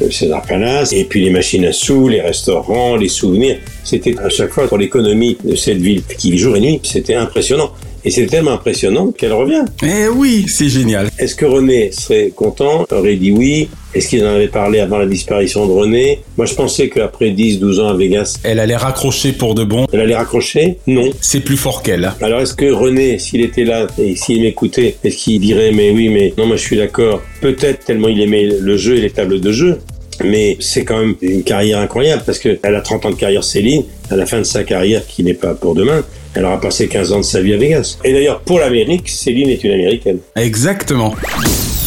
[0.00, 3.58] le César Palace, et puis les machines à sous, les restaurants, les souvenirs.
[3.84, 7.14] C'était à chaque fois pour l'économie de cette ville qui vit jour et nuit, c'était
[7.14, 7.70] impressionnant.
[8.06, 9.64] Et c'est tellement impressionnant qu'elle revient.
[9.82, 11.08] Eh oui, c'est génial.
[11.18, 15.06] Est-ce que René serait content Aurait dit oui Est-ce qu'ils en avaient parlé avant la
[15.06, 18.38] disparition de René Moi, je pensais qu'après 10-12 ans à Vegas...
[18.44, 19.86] Elle allait raccrocher pour de bon.
[19.92, 21.10] Elle allait raccrocher Non.
[21.20, 22.12] C'est plus fort qu'elle.
[22.20, 26.08] Alors, est-ce que René, s'il était là et s'il m'écoutait, est-ce qu'il dirait mais oui,
[26.08, 29.40] mais non, moi je suis d'accord Peut-être tellement il aimait le jeu et les tables
[29.40, 29.80] de jeu.
[30.24, 33.84] Mais c'est quand même une carrière incroyable parce qu'elle a 30 ans de carrière Céline,
[34.10, 36.02] à la fin de sa carrière qui n'est pas pour demain,
[36.34, 37.98] elle aura passé 15 ans de sa vie à Vegas.
[38.04, 40.18] Et d'ailleurs, pour l'Amérique, Céline est une Américaine.
[40.36, 41.14] Exactement.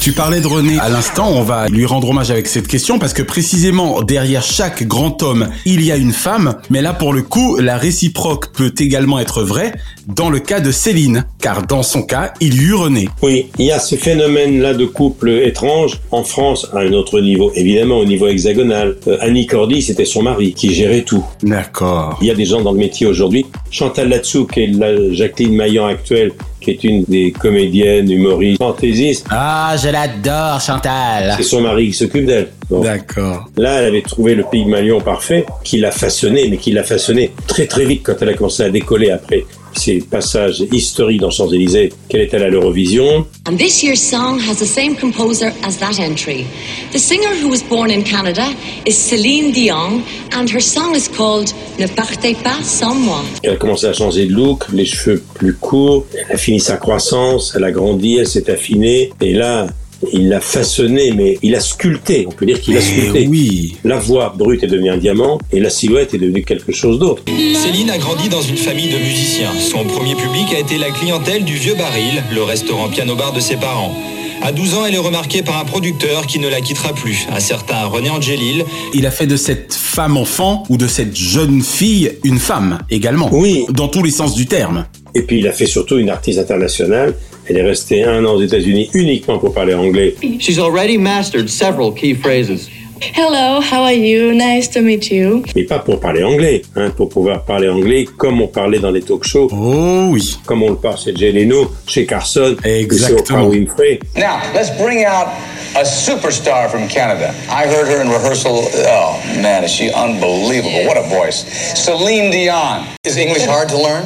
[0.01, 3.11] Tu parlais de René à l'instant, on va lui rendre hommage avec cette question parce
[3.11, 7.21] que précisément derrière chaque grand homme, il y a une femme, mais là pour le
[7.21, 9.73] coup, la réciproque peut également être vraie
[10.07, 13.09] dans le cas de Céline, car dans son cas, il y eut René.
[13.21, 17.51] Oui, il y a ce phénomène-là de couple étrange en France à un autre niveau,
[17.53, 18.95] évidemment au niveau hexagonal.
[19.07, 21.25] Euh, Annie Cordy, c'était son mari qui gérait tout.
[21.43, 22.17] D'accord.
[22.21, 23.45] Il y a des gens dans le métier aujourd'hui.
[23.69, 29.25] Chantal Latsou, qui est la Jacqueline Maillan actuelle, qui est une des comédiennes, humoristes, fantaisistes.
[29.29, 31.33] Ah, je l'adore, Chantal.
[31.37, 32.49] C'est son mari qui s'occupe d'elle.
[32.69, 33.47] D'accord.
[33.57, 37.65] Là, elle avait trouvé le Pygmalion parfait, qui l'a façonné, mais qui l'a façonné très
[37.65, 42.21] très vite quand elle a commencé à décoller après ces passages historiques dans Champs-Élysées, qu'elle
[42.21, 43.25] est allée à l'Eurovision.
[43.47, 46.45] And this year's song has the same composer as that entry.
[46.91, 48.47] The singer who was born in Canada
[48.85, 50.03] is Céline Dion,
[50.33, 53.21] and her song is called Ne partez pas sans moi.
[53.43, 56.77] Elle a commencé à changer de look, les cheveux plus courts, elle a fini sa
[56.77, 59.67] croissance, elle a grandi, elle s'est affinée, et là,
[60.13, 62.25] il l'a façonné, mais il a sculpté.
[62.27, 63.27] On peut dire qu'il a sculpté.
[63.27, 63.75] oui.
[63.83, 67.23] La voix brute est devenue un diamant et la silhouette est devenue quelque chose d'autre.
[67.27, 69.51] Céline a grandi dans une famille de musiciens.
[69.59, 73.55] Son premier public a été la clientèle du Vieux Baril, le restaurant piano-bar de ses
[73.55, 73.93] parents.
[74.41, 77.41] À 12 ans, elle est remarquée par un producteur qui ne la quittera plus, un
[77.41, 78.63] certain René Angelil.
[78.93, 83.29] Il a fait de cette femme enfant ou de cette jeune fille une femme également.
[83.33, 83.65] Oui.
[83.69, 84.85] Dans tous les sens du terme.
[85.13, 87.15] Et puis il a fait surtout une artiste internationale.
[87.49, 90.13] Elle est restée un an aux États-Unis uniquement pour parler anglais.
[90.39, 92.69] She's already mastered several key phrases.
[93.01, 94.33] Hello, how are you?
[94.35, 95.41] Nice to meet you.
[95.55, 99.01] Mais pas pour parler anglais, hein, pour pouvoir parler anglais comme on parlait dans les
[99.01, 99.47] talk shows.
[99.51, 100.37] Oh oui.
[100.45, 103.17] Comme on le parle chez Jay Leno, chez Carson, Exactement.
[103.17, 103.99] chez Oprah Winfrey.
[104.15, 105.27] Now, let's bring out
[105.75, 107.33] a superstar from Canada.
[107.49, 108.63] I heard her in rehearsal.
[108.85, 110.85] Oh, man, is she unbelievable.
[110.85, 111.45] What a voice.
[111.83, 112.85] Celine Dion.
[113.05, 114.05] Is English hard to learn?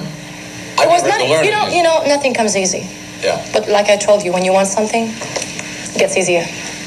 [0.79, 2.83] I was not, you know, you know, nothing comes easy.
[3.23, 3.45] Yeah.
[3.53, 6.45] But like I told you, when you want something, it gets easier.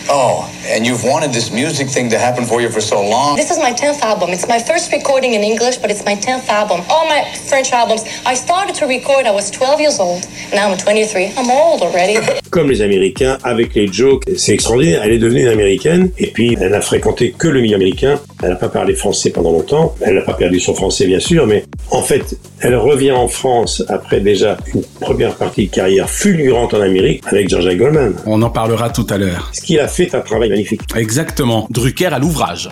[0.09, 3.35] Oh, and you've wanted this music thing to happen for you for so long.
[3.35, 4.31] This is my 10th album.
[4.31, 6.85] It's my first recording in English, but it's my 10th album.
[6.89, 10.29] All my French albums, I started to record, I was 12 years old.
[10.53, 11.33] Now I'm 23.
[11.37, 12.19] I'm old already.
[12.57, 15.03] Comme les Américains, avec les jokes, c'est extraordinaire.
[15.05, 18.19] Elle est devenue une Américaine, et puis elle n'a fréquenté que le milieu américain.
[18.43, 19.95] Elle n'a pas parlé français pendant longtemps.
[20.01, 23.85] Elle n'a pas perdu son français, bien sûr, mais en fait, elle revient en France
[23.89, 28.15] après déjà une première partie de carrière fulgurante en Amérique avec Jean-Jacques Goldman.
[28.25, 29.51] On en parlera tout à l'heure.
[29.53, 30.81] Ce qu'il a fait un travail magnifique.
[30.97, 31.67] Exactement.
[31.69, 32.71] Drucker à l'ouvrage.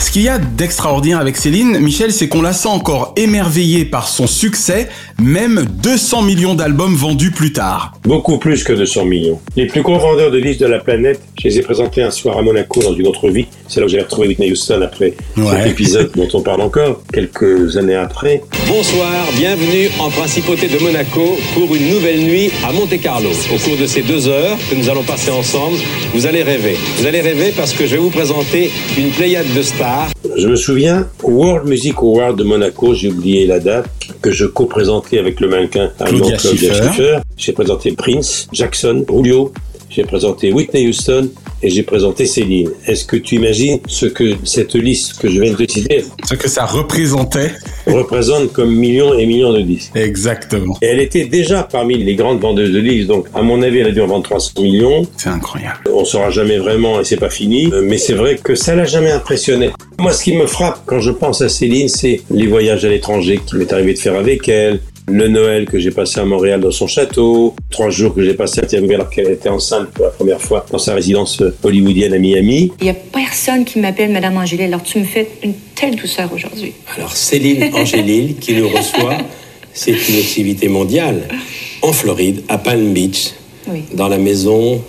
[0.00, 4.08] Ce qu'il y a d'extraordinaire avec Céline, Michel, c'est qu'on la sent encore émerveillée par
[4.08, 4.88] son succès,
[5.20, 7.92] même 200 millions d'albums vendus plus tard.
[8.04, 9.40] Beaucoup plus que 200 millions.
[9.56, 12.38] Les plus gros vendeurs de disques de la planète, je les ai présentés un soir
[12.38, 13.46] à Monaco dans une autre vie.
[13.66, 15.44] C'est là où j'ai retrouvé Whitney Houston après Ouais.
[15.64, 18.42] cet épisode dont on parle encore, quelques années après.
[18.68, 23.28] Bonsoir, bienvenue en Principauté de Monaco pour une nouvelle nuit à Monte-Carlo.
[23.52, 25.76] Au cours de ces deux heures que nous allons passer ensemble,
[26.14, 26.76] vous allez rêver.
[26.98, 29.87] Vous allez rêver parce que je vais vous présenter une pléiade de stars.
[30.36, 33.88] Je me souviens, au World Music Award de Monaco, j'ai oublié la date,
[34.20, 36.74] que je co-présentais avec le mannequin allemand Claudia.
[36.74, 37.18] Schiffer.
[37.36, 39.52] J'ai présenté Prince, Jackson, Julio,
[39.98, 41.28] j'ai présenté Whitney Houston
[41.60, 42.70] et j'ai présenté Céline.
[42.86, 46.34] Est-ce que tu imagines ce que cette liste que je viens de te citer Ce
[46.36, 47.50] que ça représentait.
[47.88, 49.90] représente comme millions et millions de disques?
[49.96, 50.78] Exactement.
[50.82, 53.88] Et elle était déjà parmi les grandes vendeuses de disques, donc à mon avis, elle
[53.88, 55.04] a dû en vendre 300 millions.
[55.16, 55.80] C'est incroyable.
[55.92, 59.10] On saura jamais vraiment et c'est pas fini, mais c'est vrai que ça l'a jamais
[59.10, 59.70] impressionné.
[59.98, 63.40] Moi, ce qui me frappe quand je pense à Céline, c'est les voyages à l'étranger
[63.44, 64.78] qu'il m'est arrivé de faire avec elle,
[65.08, 68.60] le Noël que j'ai passé à Montréal dans son château, trois jours que j'ai passé
[68.60, 72.12] à Tiananmen alors qu'elle était enceinte pour la première fois dans sa résidence euh, hollywoodienne
[72.14, 72.72] à Miami.
[72.80, 74.66] Il n'y a personne qui m'appelle Madame Angélil.
[74.66, 76.72] Alors, tu me fais une telle douceur aujourd'hui.
[76.96, 79.18] Alors Céline Angélil qui nous reçoit,
[79.72, 81.22] c'est une activité mondiale
[81.82, 83.30] en Floride, à Palm Beach,
[83.68, 83.82] Oui.
[83.94, 84.82] dans la maison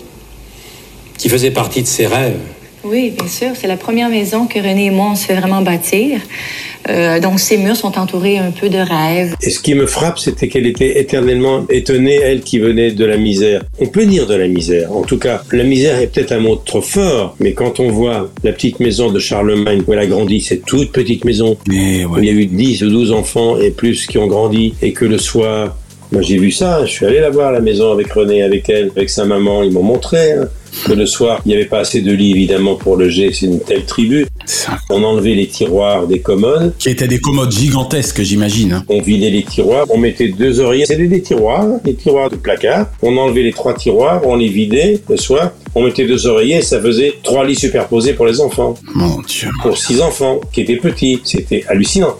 [1.16, 2.38] qui faisait partie de ses rêves.
[2.82, 3.50] Oui, bien sûr.
[3.54, 6.20] C'est la première maison que René et moi, on se fait vraiment bâtir.
[6.88, 9.34] Euh, donc, ces murs sont entourés un peu de rêves.
[9.42, 13.18] Et ce qui me frappe, c'était qu'elle était éternellement étonnée, elle qui venait de la
[13.18, 13.62] misère.
[13.80, 14.90] On peut dire de la misère.
[14.96, 18.30] En tout cas, la misère est peut-être un mot trop fort, mais quand on voit
[18.44, 22.24] la petite maison de Charlemagne où elle a grandi, cette toute petite maison, où il
[22.24, 25.18] y a eu 10 ou 12 enfants et plus qui ont grandi, et que le
[25.18, 25.76] soir,
[26.12, 28.68] moi j'ai vu ça, je suis allé la voir à la maison avec René, avec
[28.70, 30.48] elle, avec sa maman, ils m'ont montré hein,
[30.84, 33.60] que le soir, il n'y avait pas assez de lits évidemment pour loger, c'est une
[33.60, 34.26] telle tribu.
[34.88, 36.74] On enlevait les tiroirs des commodes.
[36.78, 38.72] Qui étaient des commodes gigantesques, j'imagine.
[38.72, 38.84] hein.
[38.88, 40.86] On vidait les tiroirs, on mettait deux oreillers.
[40.86, 42.86] C'était des tiroirs, des tiroirs de placard.
[43.02, 45.52] On enlevait les trois tiroirs, on les vidait le soir.
[45.74, 48.74] On mettait deux oreillers et ça faisait trois lits superposés pour les enfants.
[48.94, 49.48] Mon Dieu.
[49.62, 51.20] Pour six enfants qui étaient petits.
[51.22, 52.16] C'était hallucinant.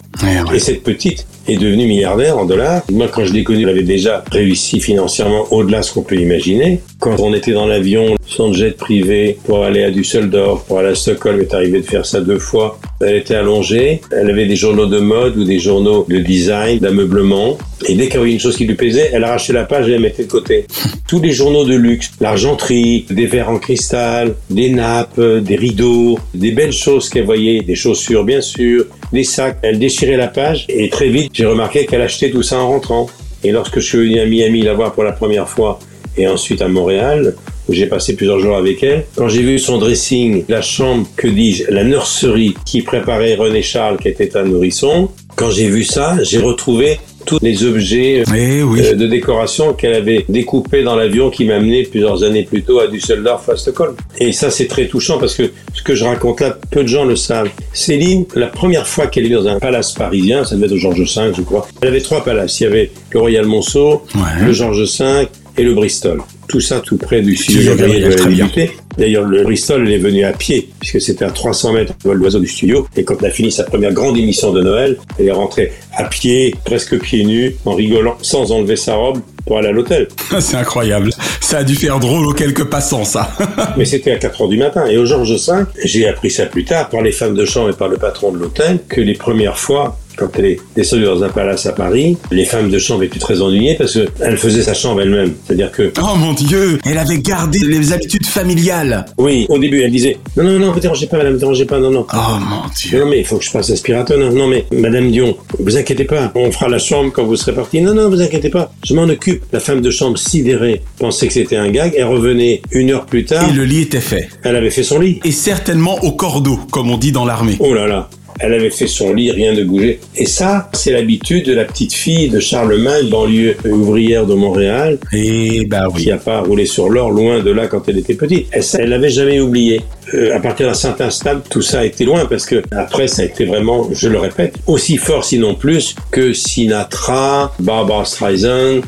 [0.53, 2.83] Et cette petite est devenue milliardaire en dollars.
[2.91, 6.15] Moi, quand je l'ai connue, elle avait déjà réussi financièrement au-delà de ce qu'on peut
[6.19, 6.79] imaginer.
[7.01, 10.95] Quand on était dans l'avion, son jet privé pour aller à Düsseldorf, pour aller à
[10.95, 12.79] Stockholm, est arrivé de faire ça deux fois.
[12.99, 17.57] Elle était allongée, elle avait des journaux de mode ou des journaux de design, d'ameublement.
[17.87, 19.93] Et dès qu'il y avait une chose qui lui plaisait, elle arrachait la page et
[19.93, 20.67] la mettait de côté.
[21.07, 26.51] Tous les journaux de luxe, l'argenterie, des verres en cristal, des nappes, des rideaux, des
[26.51, 29.57] belles choses qu'elle voyait, des chaussures bien sûr, des sacs.
[29.63, 33.07] Elle déchirait la page et très vite, j'ai remarqué qu'elle achetait tout ça en rentrant.
[33.43, 35.79] Et lorsque je suis venu à Miami la voir pour la première fois
[36.17, 37.35] et ensuite à Montréal,
[37.69, 41.27] où j'ai passé plusieurs jours avec elle, quand j'ai vu son dressing, la chambre, que
[41.27, 46.17] dis-je, la nurserie qui préparait René Charles, qui était un nourrisson, quand j'ai vu ça,
[46.21, 51.55] j'ai retrouvé tous les objets euh, de décoration qu'elle avait découpés dans l'avion qui m'a
[51.55, 53.95] amené plusieurs années plus tôt à Düsseldorf, à Stockholm.
[54.19, 57.05] Et ça, c'est très touchant parce que ce que je raconte là, peu de gens
[57.05, 57.49] le savent.
[57.73, 61.15] Céline, la première fois qu'elle est dans un palace parisien, ça devait être au Georges
[61.15, 62.59] V, je crois, elle avait trois palaces.
[62.59, 64.03] Il y avait le Royal Monceau,
[64.43, 65.27] le Georges V
[65.61, 66.21] et le Bristol.
[66.47, 68.67] Tout ça tout près du studio Gabriel de.
[68.97, 72.39] D'ailleurs, le Bristol, est venue à pied, puisque c'était à 300 mètres de vol d'oiseau
[72.39, 72.87] du studio.
[72.97, 76.05] Et quand elle a fini sa première grande émission de Noël, elle est rentrée à
[76.05, 80.07] pied, presque pieds nus, en rigolant, sans enlever sa robe, pour aller à l'hôtel.
[80.39, 81.11] C'est incroyable.
[81.39, 83.31] Ça a dû faire drôle aux quelques passants, ça.
[83.77, 84.85] Mais c'était à 4 heures du matin.
[84.87, 87.73] Et au Georges V, j'ai appris ça plus tard par les femmes de chambre et
[87.73, 91.29] par le patron de l'hôtel, que les premières fois, quand elle est descendue dans un
[91.29, 95.01] palace à Paris, les femmes de chambre étaient très ennuyées parce qu'elle faisait sa chambre
[95.01, 95.33] elle-même.
[95.45, 95.91] C'est-à-dire que...
[96.01, 99.05] Oh mon Dieu, elle avait gardé les habitudes familiales.
[99.17, 101.79] Oui, au début, elle disait Non, non, non, vous dérangez pas, madame, vous dérangez pas,
[101.79, 102.05] non, non.
[102.13, 102.99] Oh mon Dieu.
[102.99, 104.17] Non, mais il faut que je passe l'aspirateur.
[104.17, 107.53] Non, non, mais madame Dion, vous inquiétez pas, on fera la chambre quand vous serez
[107.53, 107.81] parti.
[107.81, 109.43] Non, non, vous inquiétez pas, je m'en occupe.
[109.51, 111.93] La femme de chambre, sidérée, pensait que c'était un gag.
[111.97, 113.49] Elle revenait une heure plus tard.
[113.49, 114.29] Et le lit était fait.
[114.43, 115.19] Elle avait fait son lit.
[115.23, 117.57] Et certainement au cordeau, comme on dit dans l'armée.
[117.59, 118.09] Oh là là.
[118.43, 119.99] Elle avait fait son lit, rien ne bougeait.
[120.15, 124.97] Et ça, c'est l'habitude de la petite fille de Charlemagne, banlieue ouvrière de Montréal.
[125.13, 126.03] Et bah oui.
[126.03, 128.47] Qui a pas roulé sur l'or, loin de là quand elle était petite.
[128.51, 129.81] Elle l'avait jamais oublié.
[130.13, 133.21] Euh, à partir d'un certain stade, tout ça a été loin parce que après, ça
[133.21, 138.81] a été vraiment, je le répète, aussi fort, sinon plus, que Sinatra, Barbara Streisand.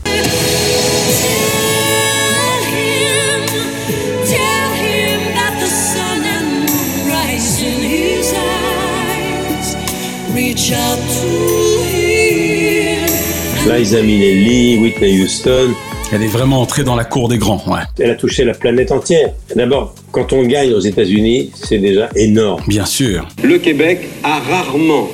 [13.66, 15.74] Liza Minnelli, Whitney Houston.
[16.12, 17.82] Elle est vraiment entrée dans la cour des grands, ouais.
[18.00, 19.30] Elle a touché la planète entière.
[19.56, 22.64] D'abord, quand on gagne aux États-Unis, c'est déjà énorme.
[22.68, 23.28] Bien sûr.
[23.44, 25.08] Le Québec a rarement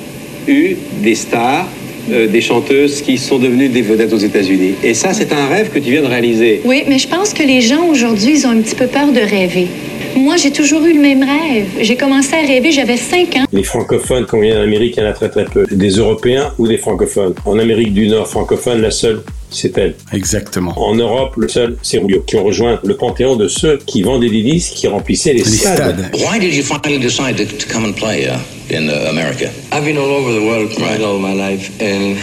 [0.48, 1.68] eu des stars,
[2.12, 4.76] euh, des chanteuses qui sont devenues des vedettes aux États-Unis.
[4.84, 6.62] Et ça, c'est un rêve que tu viens de réaliser.
[6.66, 9.20] Oui, mais je pense que les gens aujourd'hui, ils ont un petit peu peur de
[9.20, 9.68] rêver.
[10.16, 11.68] Moi, j'ai toujours eu le même rêve.
[11.82, 13.46] J'ai commencé à rêver, j'avais 5 ans.
[13.52, 15.66] Les francophones, quand on vient d'Amérique, il y en a très très peu.
[15.70, 17.36] Des Européens ou des francophones.
[17.46, 19.96] En Amérique du Nord francophone, la seule, c'est elle.
[20.12, 20.74] Exactement.
[20.78, 24.30] En Europe, le seul, c'est Rubio, qui ont rejoint le panthéon de ceux qui vendaient
[24.30, 26.10] des disques, qui remplissaient les, stades.
[26.14, 28.38] Why did you finally decide to, to come and play uh,
[28.70, 29.52] in uh, America?
[29.72, 32.18] I've been all over the world playing all my life, and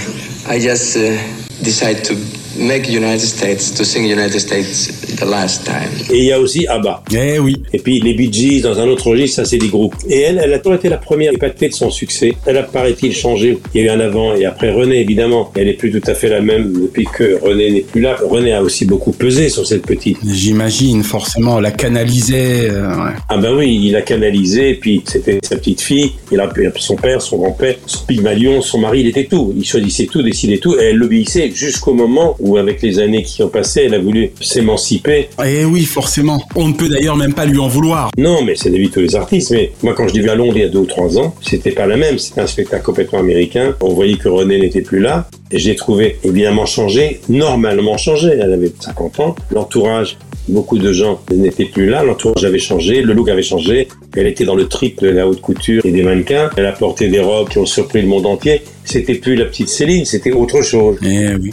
[0.46, 1.16] I just uh,
[1.62, 2.14] decided to
[2.58, 5.90] make United States, to sing United States the last time.
[6.10, 7.02] Et il y a aussi ABBA.
[7.14, 7.62] Eh oui.
[7.72, 9.94] Et puis les Bee Gees dans un autre registre, ça c'est des groupes.
[10.08, 12.34] Et elle, elle a toujours été la première épatée de son succès.
[12.46, 13.58] Elle a, paraît-il, changé.
[13.74, 15.52] Il y a eu un avant et après René, évidemment.
[15.56, 18.16] Elle est plus tout à fait la même depuis que René n'est plus là.
[18.28, 20.18] René a aussi beaucoup pesé sur cette petite.
[20.26, 22.70] J'imagine, forcément, la canalisait.
[22.70, 23.12] euh, ouais.
[23.28, 27.20] Ah ben oui, il a canalisé, puis c'était sa petite fille, il a son père,
[27.22, 29.52] son grand-père, son Pygmalion, son mari, il était tout.
[29.56, 33.42] Il choisissait tout, décidait tout, et elle l'obéissait jusqu'au moment où, avec les années qui
[33.42, 35.28] ont passé, elle a voulu s'émanciper.
[35.44, 36.40] Eh oui, forcément.
[36.54, 38.10] On ne peut d'ailleurs même pas lui en vouloir.
[38.16, 39.50] Non, mais c'est la vie de tous les artistes.
[39.50, 41.34] Mais moi, quand je l'ai vu à Londres il y a deux ou trois ans,
[41.40, 42.18] c'était pas la même.
[42.18, 43.74] C'était un spectacle complètement américain.
[43.80, 45.28] On voyait que René n'était plus là.
[45.50, 48.30] Et j'ai trouvé évidemment changé, normalement changé.
[48.32, 49.36] Elle avait 50 ans.
[49.52, 50.16] L'entourage,
[50.48, 52.02] beaucoup de gens n'étaient plus là.
[52.02, 53.88] L'entourage avait changé, le look avait changé.
[54.16, 56.50] Elle était dans le trip de la haute couture et des mannequins.
[56.56, 58.62] Elle a porté des robes qui ont surpris le monde entier.
[58.84, 60.96] C'était plus la petite Céline, c'était autre chose.
[61.02, 61.52] Eh oui.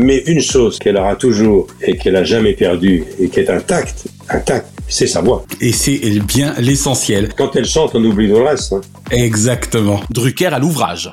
[0.00, 4.04] Mais une chose qu'elle aura toujours et qu'elle a jamais perdue et qui est intacte,
[4.28, 5.44] intacte, c'est sa voix.
[5.60, 7.30] Et c'est bien l'essentiel.
[7.36, 8.74] Quand elle chante, on oublie tout le reste.
[8.74, 8.80] hein.
[9.10, 10.00] Exactement.
[10.10, 11.10] Drucker à l'ouvrage.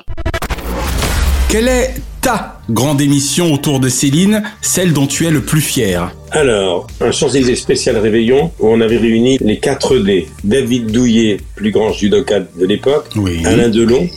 [1.48, 6.14] Quelle est ta grande émission autour de Céline, celle dont tu es le plus fier
[6.30, 10.26] Alors, un Champs-Élysées spécial Réveillon où on avait réuni les 4 D.
[10.44, 13.06] David Douillet, plus grand judoka de l'époque.
[13.44, 14.08] Alain Delon.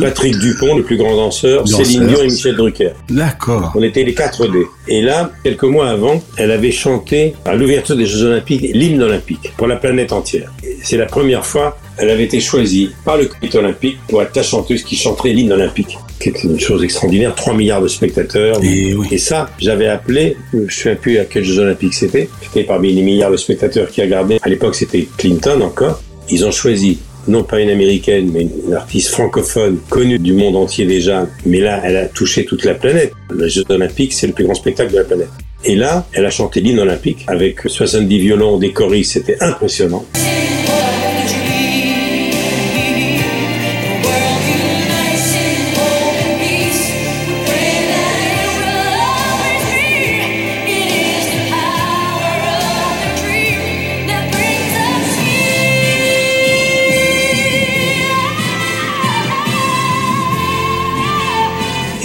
[0.00, 1.64] Patrick Dupont, le plus grand danseur.
[1.64, 1.86] Danseur.
[1.86, 2.90] Céline Dion et Michel Drucker.
[3.08, 3.72] D'accord.
[3.74, 4.58] On était les 4 D.
[4.88, 9.52] Et là, quelques mois avant, elle avait chanté à l'ouverture des Jeux Olympiques l'hymne olympique
[9.56, 10.52] pour la planète entière.
[10.82, 14.42] C'est la première fois elle avait été choisie par le comité olympique pour être la
[14.42, 15.98] chanteuse qui chanterait l'hymne olympique.
[16.20, 18.60] C'est une chose extraordinaire, 3 milliards de spectateurs.
[18.62, 22.92] Et, ça, j'avais appelé, je ne sais plus à quels Jeux Olympiques c'était, c'était parmi
[22.92, 24.38] les milliards de spectateurs qui regardaient.
[24.42, 26.02] À l'époque, c'était Clinton encore.
[26.30, 30.86] Ils ont choisi non pas une américaine, mais une artiste francophone connue du monde entier
[30.86, 31.26] déjà.
[31.44, 33.12] Mais là, elle a touché toute la planète.
[33.34, 35.30] Les Jeux Olympiques, c'est le plus grand spectacle de la planète.
[35.64, 40.04] Et là, elle a chanté l'hymne olympique avec 70 violons, des choristes, c'était impressionnant.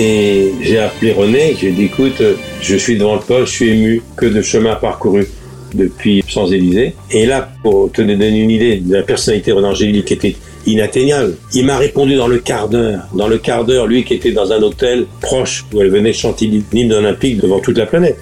[0.04, 2.24] Et j'ai appelé René, j'ai dit écoute,
[2.60, 5.28] je suis devant le poste, je suis ému, que de chemin parcouru
[5.76, 6.96] depuis Champs-Élysées.
[7.12, 10.36] Et là, pour te donner une idée de la personnalité de René Angélil qui était
[10.66, 13.02] inatteignable, il m'a répondu dans le quart d'heure.
[13.14, 16.48] Dans le quart d'heure, lui qui était dans un hôtel proche où elle venait chanter
[16.74, 18.18] l'hymne olympique devant toute la planète.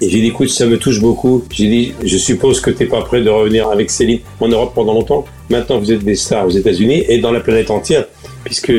[0.00, 1.44] Et j'ai dit écoute, ça me touche beaucoup.
[1.52, 4.94] J'ai dit je suppose que t'es pas prêt de revenir avec Céline en Europe pendant
[4.94, 5.24] longtemps.
[5.48, 8.06] Maintenant, vous êtes des stars aux États-Unis et dans la planète entière,
[8.44, 8.72] puisque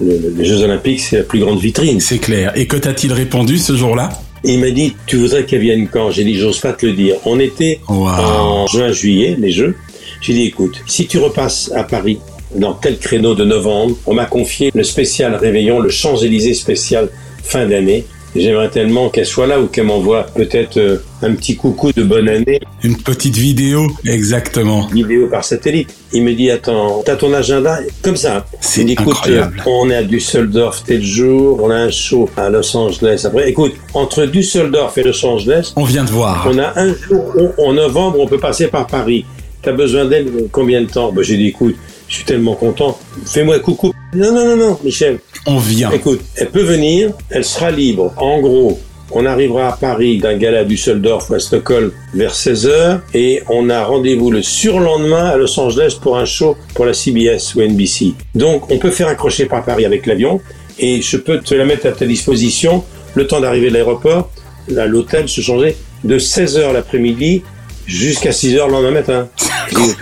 [0.00, 2.00] le- le- les Jeux Olympiques, c'est la plus grande vitrine.
[2.00, 2.52] C'est clair.
[2.56, 4.08] Et que t'a-t-il répondu ce jour-là?
[4.44, 7.16] Il m'a dit, tu voudrais qu'elle vienne quand J'ai dit, j'ose pas te le dire.
[7.26, 9.76] On était en juin-juillet, les Jeux.
[10.22, 12.18] J'ai dit, écoute, si tu repasses à Paris
[12.54, 17.08] dans tel créneau de novembre, on m'a confié le spécial Réveillon, le Champs-Élysées spécial
[17.44, 18.04] fin d'année.
[18.36, 22.28] J'aimerais tellement qu'elle soit là ou qu'elle m'envoie peut-être euh, un petit coucou de bonne
[22.28, 22.60] année.
[22.84, 24.86] Une petite vidéo, exactement.
[24.92, 25.94] Vidéo par satellite.
[26.12, 27.78] Il me dit, attends, t'as ton agenda?
[28.02, 28.46] Comme ça.
[28.60, 29.56] C'est écoute, incroyable.
[29.66, 33.22] euh, on est à Düsseldorf tel jour, on a un show à Los Angeles.
[33.26, 36.46] Après, écoute, entre Düsseldorf et Los Angeles, On vient de voir.
[36.48, 39.24] on a un jour en novembre, on peut passer par Paris.
[39.62, 41.10] T'as besoin d'elle euh, combien de temps?
[41.12, 41.74] Ben, J'ai dit, écoute,
[42.08, 42.96] je suis tellement content.
[43.26, 43.92] Fais-moi coucou.
[44.14, 45.20] Non, non, non, non, Michel.
[45.46, 45.90] On vient.
[45.92, 48.12] Écoute, elle peut venir, elle sera libre.
[48.16, 48.78] En gros,
[49.12, 53.70] on arrivera à Paris d'un gala à Düsseldorf ou à Stockholm vers 16h et on
[53.70, 58.14] a rendez-vous le surlendemain à Los Angeles pour un show pour la CBS ou NBC.
[58.34, 60.40] Donc, on peut faire accrocher par Paris avec l'avion
[60.78, 64.30] et je peux te la mettre à ta disposition le temps d'arriver à l'aéroport,
[64.76, 67.42] à l'hôtel, se changer de 16h l'après-midi
[67.86, 69.28] jusqu'à 6h le lendemain matin.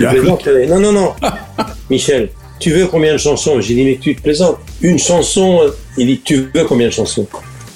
[0.01, 1.13] Euh, Non, non, non.
[1.91, 3.61] Michel, tu veux combien de chansons?
[3.61, 4.59] J'ai dit, mais tu te plaisantes.
[4.83, 5.61] Une chanson,
[5.97, 7.27] il dit, tu veux combien de chansons?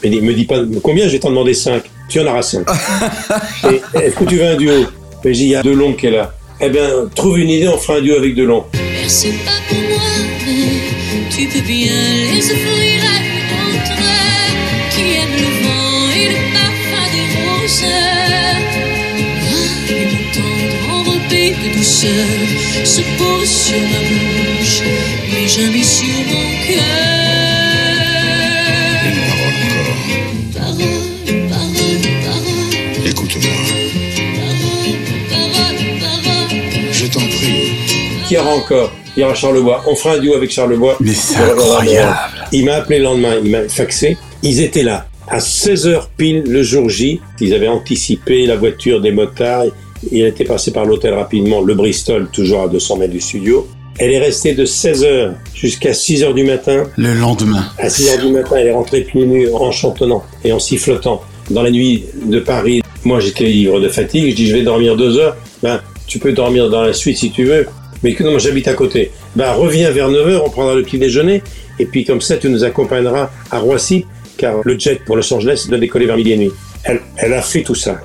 [0.04, 1.82] Il dit, me dis pas combien, je vais t'en demander 5.
[2.08, 2.66] Tu en auras 5.
[3.70, 4.86] Et est-ce que tu veux un duo?
[5.24, 6.34] J'ai dit, il y a Delon qui est là.
[6.60, 8.64] Eh bien, trouve une idée, on fera un duo avec Delon.
[8.72, 10.00] Merci pas pour moi,
[10.46, 11.92] mais tu peux bien
[12.34, 13.96] les offrir à une autre
[14.90, 17.84] qui aime le vent et le parfum des roses.
[17.88, 18.58] Ah,
[20.34, 22.30] tendre enrobé de douceur
[22.84, 24.51] se pose sur ma bouche,
[25.54, 26.82] jamais sur mon cœur.
[29.04, 29.98] Une parole encore.
[30.54, 33.56] Parole, parole, parole, Écoute-moi.
[34.36, 34.98] parole,
[35.30, 36.92] parole, parole.
[36.92, 37.72] Je t'en prie.
[38.30, 38.92] ira encore.
[39.16, 39.84] Il ira à Charlevoix.
[39.86, 40.96] On fera un duo avec Charlevoix.
[41.00, 42.16] Mais c'est incroyable.
[42.52, 44.16] Il m'a appelé le lendemain, il m'a faxé.
[44.42, 45.06] Ils étaient là.
[45.28, 49.64] À 16h pile le jour J, ils avaient anticipé la voiture des motards.
[50.10, 53.68] Il était passé par l'hôtel rapidement, le Bristol, toujours à 200 mètres du studio.
[53.98, 56.84] Elle est restée de 16h jusqu'à 6h du matin.
[56.96, 57.64] Le lendemain.
[57.78, 61.22] À 6h du matin, elle est rentrée pieds nus en chantonnant et en sifflotant.
[61.50, 64.96] Dans la nuit de Paris, moi j'étais ivre de fatigue, je dis je vais dormir
[64.96, 65.36] deux heures.
[65.62, 67.66] Ben, tu peux dormir dans la suite si tu veux,
[68.02, 69.10] mais que non, j'habite à côté.
[69.36, 71.42] Ben, reviens vers 9h, on prendra le petit déjeuner,
[71.78, 75.66] et puis comme ça tu nous accompagneras à Roissy, car le jet pour Los Angeles
[75.68, 76.52] doit décoller vers midi et nuit.
[76.84, 78.00] Elle, elle a fait tout ça.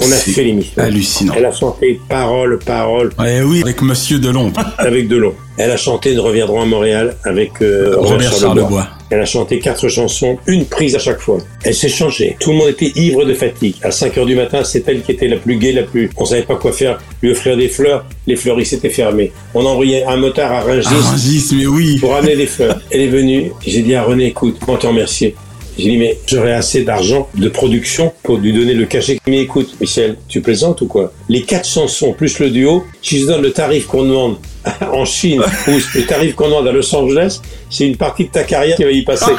[0.00, 0.82] On a fait l'émission.
[0.82, 1.32] hallucinant.
[1.36, 3.10] Elle a chanté parole, parole.
[3.24, 4.52] Eh oui, avec Monsieur Delon.
[4.78, 5.34] Avec Delon.
[5.56, 8.86] Elle a chanté Nous reviendrons à Montréal avec euh, Robert Charlebois.
[9.10, 11.38] Elle a chanté quatre chansons, une prise à chaque fois.
[11.64, 12.36] Elle s'est changée.
[12.38, 13.74] Tout le monde était ivre de fatigue.
[13.82, 16.10] À 5 heures du matin, c'est elle qui était la plus gaie, la plus.
[16.16, 16.98] On savait pas quoi faire.
[17.22, 18.04] Lui offrir des fleurs.
[18.26, 19.32] Les fleuristes étaient fermés.
[19.54, 20.88] On a envoyé un motard à Rungis.
[20.88, 21.98] Rungis, mais oui.
[21.98, 22.78] Pour amener des fleurs.
[22.90, 23.50] Elle est venue.
[23.66, 25.34] J'ai dit à René, écoute, moi te remercier.
[25.78, 29.20] J'ai dit, mais j'aurais assez d'argent de production pour lui donner le cachet.
[29.28, 31.12] Mais écoute, Michel, tu plaisantes ou quoi?
[31.28, 34.36] Les quatre chansons plus le duo, si je donne le tarif qu'on demande
[34.92, 38.42] en Chine ou le tarif qu'on demande à Los Angeles, c'est une partie de ta
[38.42, 39.30] carrière qui va y passer.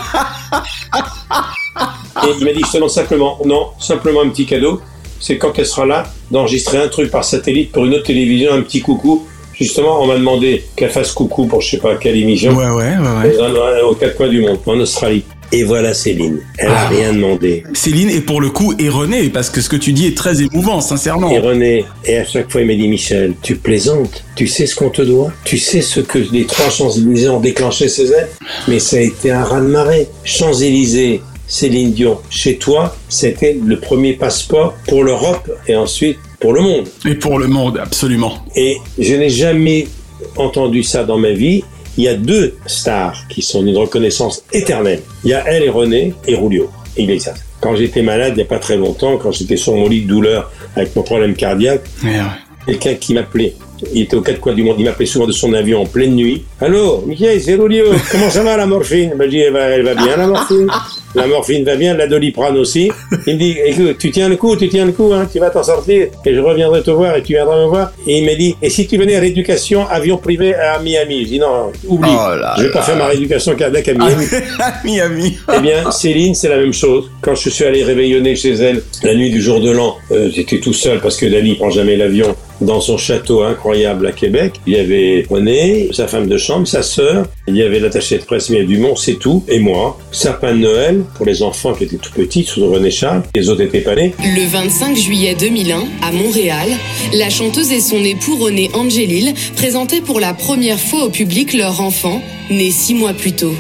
[2.24, 4.82] Et il m'a dit, je te demande simplement, non, simplement un petit cadeau,
[5.20, 8.62] c'est quand elle sera là, d'enregistrer un truc par satellite pour une autre télévision, un
[8.62, 9.26] petit coucou.
[9.54, 12.54] Justement, on m'a demandé qu'elle fasse coucou pour je sais pas quelle émission.
[12.56, 13.38] Ouais, ouais, ouais, ouais.
[13.38, 15.24] Dans- Aux quatre coins du monde, en Australie.
[15.52, 16.40] Et voilà Céline.
[16.60, 16.88] Elle a Ah.
[16.90, 17.64] rien demandé.
[17.74, 20.42] Céline et pour le coup et René parce que ce que tu dis est très
[20.44, 21.32] émouvant sincèrement.
[21.32, 24.76] Et René, et à chaque fois il m'a dit Michel, tu plaisantes, tu sais ce
[24.76, 28.30] qu'on te doit, tu sais ce que les trois Champs-Élysées ont déclenché ces aides,
[28.68, 30.08] mais ça a été un raz-de-marée.
[30.24, 36.62] Champs-Élysées, Céline Dion, chez toi, c'était le premier passeport pour l'Europe et ensuite pour le
[36.62, 36.88] monde.
[37.06, 38.46] Et pour le monde absolument.
[38.56, 39.88] Et je n'ai jamais
[40.36, 41.64] entendu ça dans ma vie.
[42.00, 45.02] Il y a deux stars qui sont d'une reconnaissance éternelle.
[45.26, 47.34] Il y a elle et René et Rulio, Iglesias.
[47.60, 50.08] Quand j'étais malade il n'y a pas très longtemps, quand j'étais sur mon lit de
[50.08, 52.22] douleur avec mon problème cardiaque, Ouais, ouais.
[52.68, 53.54] quelqu'un qui m'appelait.
[53.94, 54.76] Il était aux quatre coins du monde.
[54.80, 56.44] Il m'appelait souvent de son avion en pleine nuit.
[56.62, 57.86] Allô, Michael, c'est Rulio.
[58.12, 59.14] Comment ça va la morphine?
[59.18, 60.68] Ben, je dis, elle va, elle va bien la morphine.
[61.16, 62.92] La morphine va bien, la doliprane aussi.
[63.26, 65.50] Il me dit, écoute, tu tiens le coup, tu tiens le coup, hein, tu vas
[65.50, 66.08] t'en sortir.
[66.26, 67.92] Et je reviendrai te voir et tu viendras me voir.
[68.06, 71.24] Et il m'a dit, et si tu venais à rééducation, avion privé à Miami?
[71.24, 72.12] Je dis, non, oublie.
[72.12, 72.86] Oh là je vais pas là.
[72.86, 74.26] faire ma rééducation cardiaque à Miami.
[74.84, 75.38] Miami.
[75.56, 77.10] Eh bien, Céline, c'est la même chose.
[77.22, 80.60] Quand je suis allé réveillonner chez elle la nuit du jour de l'an, euh, j'étais
[80.60, 84.60] tout seul parce que Dali prend jamais l'avion dans son château incroyable à Québec.
[84.68, 88.24] Il y avait René, sa femme de chambre, sa sœur, il y avait l'attaché de
[88.24, 89.98] presse Miel Dumont, c'est tout, et moi.
[90.12, 93.62] Sapin de Noël pour les enfants qui étaient tout petits, sous René Charles, les autres
[93.62, 94.14] étaient pas nés.
[94.20, 96.70] Le 25 juillet 2001, à Montréal,
[97.14, 101.82] la chanteuse et son époux René Angélil présentaient pour la première fois au public leur
[101.82, 103.54] enfant, né six mois plus tôt.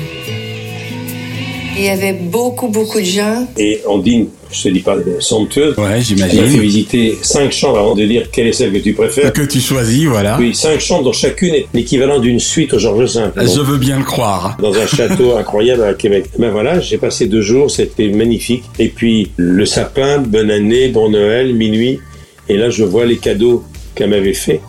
[1.79, 3.47] Il y avait beaucoup, beaucoup de gens.
[3.57, 5.77] Et on dîne, je te dis pas somptueuse.
[5.77, 6.59] Ouais, Elle m'a fait j'imagine.
[6.59, 9.31] visiter cinq chambres avant de dire quelle est celle que tu préfères.
[9.31, 10.37] Que tu choisis, voilà.
[10.37, 13.21] Oui, cinq chambres dont chacune est l'équivalent d'une suite au Georges V.
[13.37, 14.57] Je veux bien le croire.
[14.61, 16.25] dans un château incroyable à Québec.
[16.37, 18.63] Ben voilà, j'ai passé deux jours, c'était magnifique.
[18.77, 21.99] Et puis le sapin, bonne année, bon Noël, minuit.
[22.49, 23.63] Et là, je vois les cadeaux
[23.95, 24.59] qu'elle m'avait fait.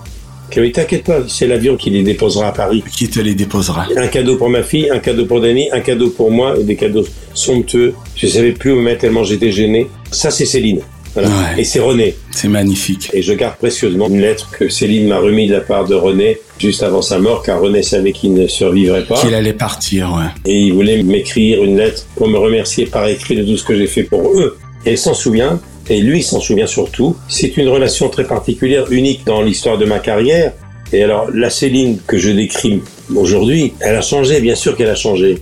[0.51, 2.83] Dit, t'inquiète pas, c'est l'avion qui les déposera à Paris.
[2.97, 3.87] Qui te les déposera?
[3.97, 6.77] Un cadeau pour ma fille, un cadeau pour Dany, un cadeau pour moi, et des
[6.77, 7.95] cadeaux somptueux.
[8.17, 9.87] Je savais plus où me mettre tellement j'étais gêné.
[10.11, 10.81] Ça, c'est Céline.
[11.15, 11.29] Voilà.
[11.29, 11.35] Ouais.
[11.59, 12.15] Et c'est René.
[12.31, 13.11] C'est magnifique.
[13.13, 16.39] Et je garde précieusement une lettre que Céline m'a remise de la part de René
[16.59, 19.17] juste avant sa mort, car René savait qu'il ne survivrait pas.
[19.21, 20.51] Qu'il allait partir, ouais.
[20.51, 23.77] Et il voulait m'écrire une lettre pour me remercier par écrit de tout ce que
[23.77, 24.57] j'ai fait pour eux.
[24.87, 25.61] Et il s'en souvient,
[25.91, 27.17] et lui s'en souvient surtout.
[27.29, 30.53] C'est une relation très particulière, unique dans l'histoire de ma carrière.
[30.93, 32.81] Et alors, la Céline que je décris
[33.15, 35.39] aujourd'hui, elle a changé, bien sûr qu'elle a changé.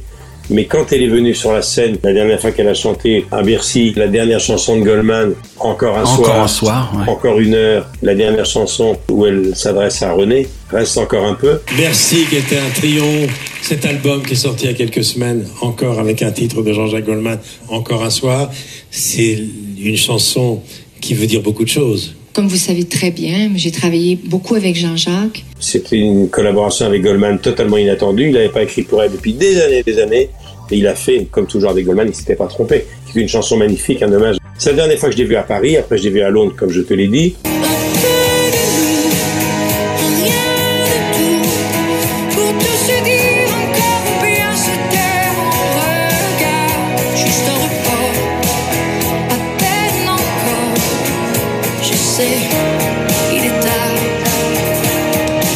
[0.51, 3.43] Mais quand elle est venue sur la scène, la dernière fois qu'elle a chanté à
[3.43, 7.13] Bercy, la dernière chanson de Goldman, Encore un Encore soir, un soir, ouais.
[7.13, 11.61] encore une heure, la dernière chanson où elle s'adresse à René, reste encore un peu.
[11.79, 13.31] Merci, qui était un triomphe.
[13.61, 16.73] Cet album qui est sorti il y a quelques semaines, encore avec un titre de
[16.73, 17.39] Jean-Jacques Goldman,
[17.69, 18.51] Encore un soir,
[18.91, 19.39] c'est
[19.83, 20.61] une chanson
[21.01, 22.15] qui veut dire beaucoup de choses.
[22.33, 25.45] Comme vous savez très bien, j'ai travaillé beaucoup avec Jean-Jacques.
[25.59, 28.29] C'était une collaboration avec Goldman totalement inattendue.
[28.29, 30.29] Il n'avait pas écrit pour elle depuis des années et des années.
[30.71, 32.85] Et il a fait, comme toujours avec Goldman, il s'était pas trompé.
[33.13, 34.37] C'est une chanson magnifique, un hommage.
[34.59, 35.77] C'est la dernière fois que je l'ai vu à Paris.
[35.77, 37.35] Après, je l'ai vu à Londres, comme je te l'ai dit.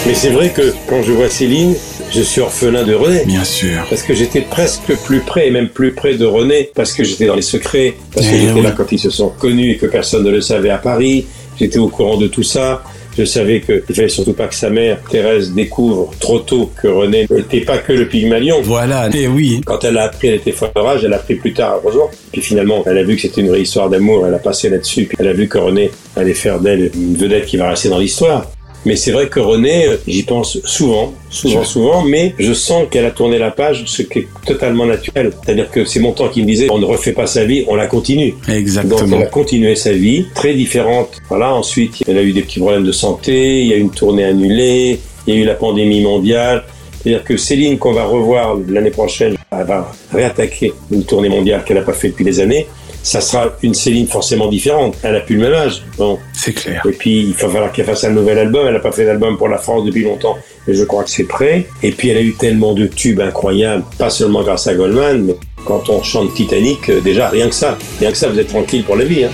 [0.07, 1.75] Mais c'est vrai que quand je vois Céline,
[2.11, 3.25] je suis orphelin de René.
[3.25, 3.85] Bien sûr.
[3.89, 7.27] Parce que j'étais presque plus près, et même plus près de René, parce que j'étais
[7.27, 8.63] dans les secrets, parce que Eh j'étais oui.
[8.63, 11.27] là quand ils se sont connus et que personne ne le savait à Paris.
[11.59, 12.83] J'étais au courant de tout ça.
[13.17, 17.27] Je savais qu'il fallait surtout pas que sa mère, Thérèse, découvre trop tôt que René
[17.31, 18.63] n'était pas que le Pygmalion.
[18.63, 19.61] Voilà, et oui.
[19.65, 22.11] Quand elle a appris, elle était folle de rage, elle a appris plus tard, heureusement.
[22.33, 25.05] Puis finalement, elle a vu que c'était une vraie histoire d'amour, elle a passé là-dessus,
[25.05, 27.99] puis elle a vu que René allait faire d'elle une vedette qui va rester dans
[27.99, 28.51] l'histoire.
[28.85, 33.05] Mais c'est vrai que René, euh, j'y pense souvent, souvent, souvent, mais je sens qu'elle
[33.05, 35.33] a tourné la page, ce qui est totalement naturel.
[35.45, 37.77] C'est-à-dire que c'est mon temps qui me disait, on ne refait pas sa vie, on
[37.77, 38.35] la continue.
[38.49, 38.99] Exactement.
[38.99, 41.21] Donc elle a continué sa vie, très différente.
[41.29, 43.91] Voilà, ensuite, elle a eu des petits problèmes de santé, il y a eu une
[43.91, 46.65] tournée annulée, il y a eu la pandémie mondiale.
[47.03, 51.77] C'est-à-dire que Céline, qu'on va revoir l'année prochaine, elle va réattaquer une tournée mondiale qu'elle
[51.77, 52.67] n'a pas fait depuis des années.
[53.03, 54.97] Ça sera une Céline forcément différente.
[55.03, 55.83] Elle a plus le même âge.
[55.99, 56.19] Bon.
[56.33, 56.83] C'est clair.
[56.89, 58.67] Et puis, il va falloir qu'elle fasse un nouvel album.
[58.67, 60.37] Elle n'a pas fait d'album pour la France depuis longtemps,
[60.67, 61.67] mais je crois que c'est prêt.
[61.83, 65.37] Et puis, elle a eu tellement de tubes incroyables, pas seulement grâce à Goldman, mais
[65.65, 67.79] quand on chante Titanic, euh, déjà, rien que ça.
[68.01, 69.25] Rien que ça, vous êtes tranquille pour la vie.
[69.25, 69.31] Hein.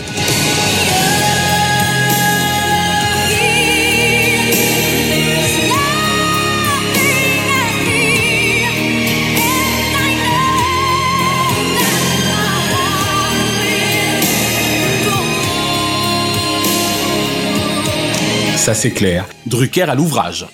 [18.69, 19.25] Ça c'est clair.
[19.47, 20.47] Drucker à l'ouvrage.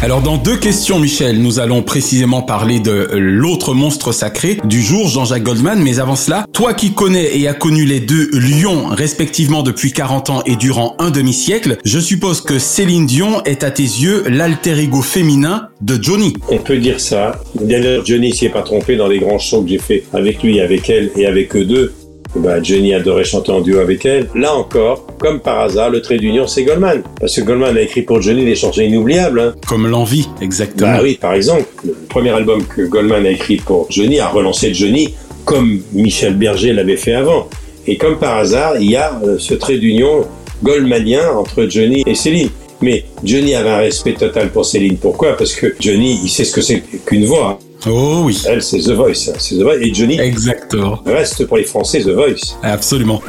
[0.00, 5.06] Alors dans deux questions, Michel, nous allons précisément parler de l'autre monstre sacré du jour,
[5.06, 5.82] Jean-Jacques Goldman.
[5.82, 10.30] Mais avant cela, toi qui connais et as connu les deux lions respectivement depuis 40
[10.30, 14.78] ans et durant un demi-siècle, je suppose que Céline Dion est à tes yeux l'alter
[14.78, 16.32] ego féminin de Johnny.
[16.48, 17.38] On peut dire ça.
[17.54, 20.58] D'ailleurs, Johnny s'y est pas trompé dans les grands shows que j'ai fait avec lui,
[20.58, 21.92] avec elle et avec eux deux.
[22.34, 24.28] Bah, Johnny adorait chanter en duo avec elle.
[24.34, 27.02] Là encore, comme par hasard, le trait d'union, c'est Goldman.
[27.20, 29.40] Parce que Goldman a écrit pour Johnny des chansons inoubliables.
[29.40, 29.54] Hein.
[29.66, 30.92] Comme l'envie, exactement.
[30.92, 34.72] Bah oui, par exemple, le premier album que Goldman a écrit pour Johnny a relancé
[34.72, 35.14] Johnny
[35.44, 37.48] comme Michel Berger l'avait fait avant.
[37.86, 40.24] Et comme par hasard, il y a euh, ce trait d'union
[40.62, 42.48] goldmanien entre Johnny et Céline.
[42.80, 44.96] Mais Johnny avait un respect total pour Céline.
[44.96, 45.36] Pourquoi?
[45.36, 47.58] Parce que Johnny, il sait ce que c'est qu'une voix.
[47.86, 48.40] Oh oui.
[48.48, 49.28] Elle, c'est The Voice.
[49.28, 49.32] hein.
[49.38, 49.78] C'est The Voice.
[49.80, 51.00] Et Johnny Exactement.
[51.06, 52.56] reste pour les Français The Voice.
[52.62, 53.20] Absolument.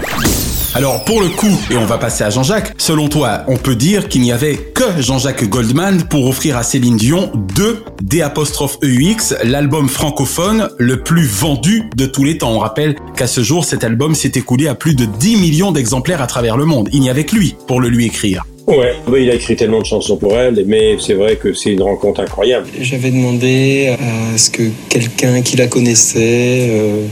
[0.75, 4.09] Alors pour le coup, et on va passer à Jean-Jacques, selon toi, on peut dire
[4.09, 10.69] qu'il n'y avait que Jean-Jacques Goldman pour offrir à Céline Dion deux D''EUX, l'album francophone
[10.79, 12.53] le plus vendu de tous les temps.
[12.53, 16.23] On rappelle qu'à ce jour, cet album s'est écoulé à plus de 10 millions d'exemplaires
[16.23, 16.89] à travers le monde.
[16.91, 18.43] Il n'y avait que lui pour le lui écrire.
[18.67, 21.71] Ouais, bah, il a écrit tellement de chansons pour elle, mais c'est vrai que c'est
[21.71, 22.67] une rencontre incroyable.
[22.79, 27.05] J'avais demandé à ce que quelqu'un qui la connaissait euh,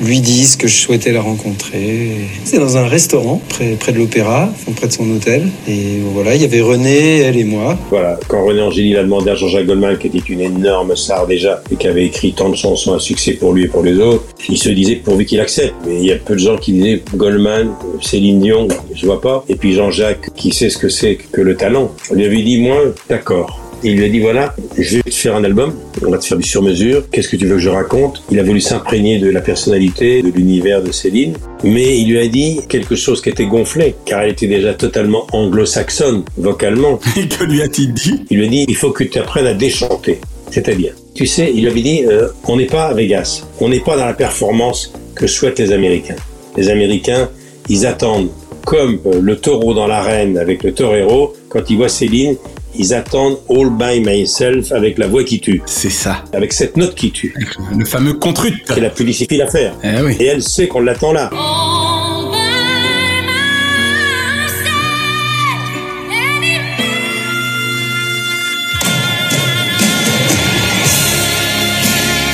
[0.00, 2.28] lui dise que je souhaitais la rencontrer.
[2.44, 5.48] C'est dans un restaurant près, près de l'opéra, près de son hôtel.
[5.68, 7.78] Et voilà, il y avait René, elle et moi.
[7.90, 11.62] Voilà, quand René Angélil a demandé à Jean-Jacques Goldman, qui était une énorme star déjà,
[11.70, 14.24] et qui avait écrit tant de chansons à succès pour lui et pour les autres,
[14.48, 15.74] il se disait pourvu qu'il accepte.
[15.86, 17.70] Mais il y a peu de gens qui disaient Goldman,
[18.02, 19.44] Céline Dion, je vois pas.
[19.48, 22.78] Et puis Jean-Jacques, qui sait ce que c'est que le talent, lui avait dit, moi,
[23.08, 23.60] d'accord.
[23.84, 25.74] Et il lui a dit voilà, je vais te faire un album,
[26.04, 28.22] on va te faire du sur-mesure, qu'est-ce que tu veux que je raconte?
[28.30, 32.26] Il a voulu s'imprégner de la personnalité, de l'univers de Céline, mais il lui a
[32.26, 37.00] dit quelque chose qui était gonflé, car elle était déjà totalement anglo-saxonne, vocalement.
[37.16, 38.24] Et que lui a-t-il dit?
[38.30, 40.20] Il lui a dit il faut que tu apprennes à déchanter,
[40.50, 43.80] c'est-à-dire, tu sais, il lui avait dit euh, on n'est pas à Vegas, on n'est
[43.80, 46.16] pas dans la performance que souhaitent les Américains.
[46.56, 47.28] Les Américains,
[47.68, 48.30] ils attendent
[48.64, 52.36] comme euh, le taureau dans l'arène avec le torero, quand ils voient Céline,
[52.78, 55.62] ils attendent All by Myself avec la voix qui tue.
[55.66, 56.24] C'est ça.
[56.32, 57.34] Avec cette note qui tue.
[57.76, 58.62] Le fameux contrut.
[58.66, 59.74] C'est la plus difficile à faire.
[59.82, 60.16] Eh oui.
[60.20, 61.30] Et elle sait qu'on l'attend là.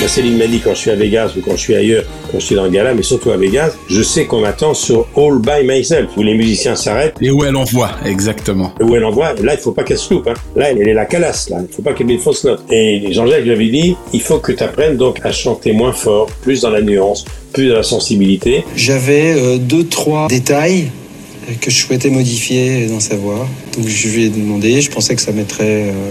[0.03, 2.40] Moi, Céline m'a dit quand je suis à Vegas ou quand je suis ailleurs, quand
[2.40, 5.38] je suis dans le gala, mais surtout à Vegas, je sais qu'on m'attend sur All
[5.38, 7.14] by Myself, où les musiciens s'arrêtent.
[7.20, 8.72] Et où elle envoie, exactement.
[8.80, 10.26] Où elle envoie, là, il faut pas qu'elle se loupe.
[10.26, 10.34] Hein.
[10.57, 11.59] Là, elle est la calasse, là.
[11.62, 12.64] Il faut pas qu'elle ait une fausse note.
[12.68, 16.26] Et Jean-Jacques lui avait dit, il faut que tu apprennes donc à chanter moins fort,
[16.42, 18.64] plus dans la nuance, plus dans la sensibilité.
[18.74, 20.90] J'avais euh, deux, trois détails
[21.61, 23.46] que je souhaitais modifier dans sa voix.
[23.78, 26.11] Donc je lui ai demandé, je pensais que ça mettrait euh,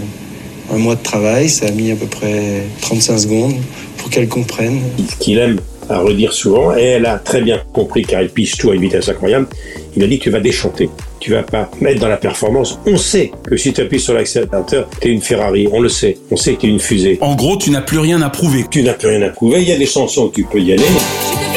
[0.72, 3.54] un mois de travail, ça a mis à peu près 35 secondes
[3.98, 4.82] pour qu'elle comprenne.
[5.10, 5.60] Ce qu'il aime
[5.90, 8.82] à redire souvent, et elle a très bien compris car elle pige tout à une
[8.82, 9.48] vitesse incroyable,
[9.96, 10.90] il a dit tu vas déchanter.
[11.20, 12.80] Tu vas pas mettre dans la performance.
[12.88, 15.68] On sait que si tu appuies sur l'accélérateur, tu es une Ferrari.
[15.72, 16.18] On le sait.
[16.32, 17.20] On sait que tu es une fusée.
[17.22, 18.66] En gros, tu n'as plus rien à prouver.
[18.72, 19.62] Tu n'as plus rien à prouver.
[19.62, 21.51] Il y a des chansons où tu peux y aller.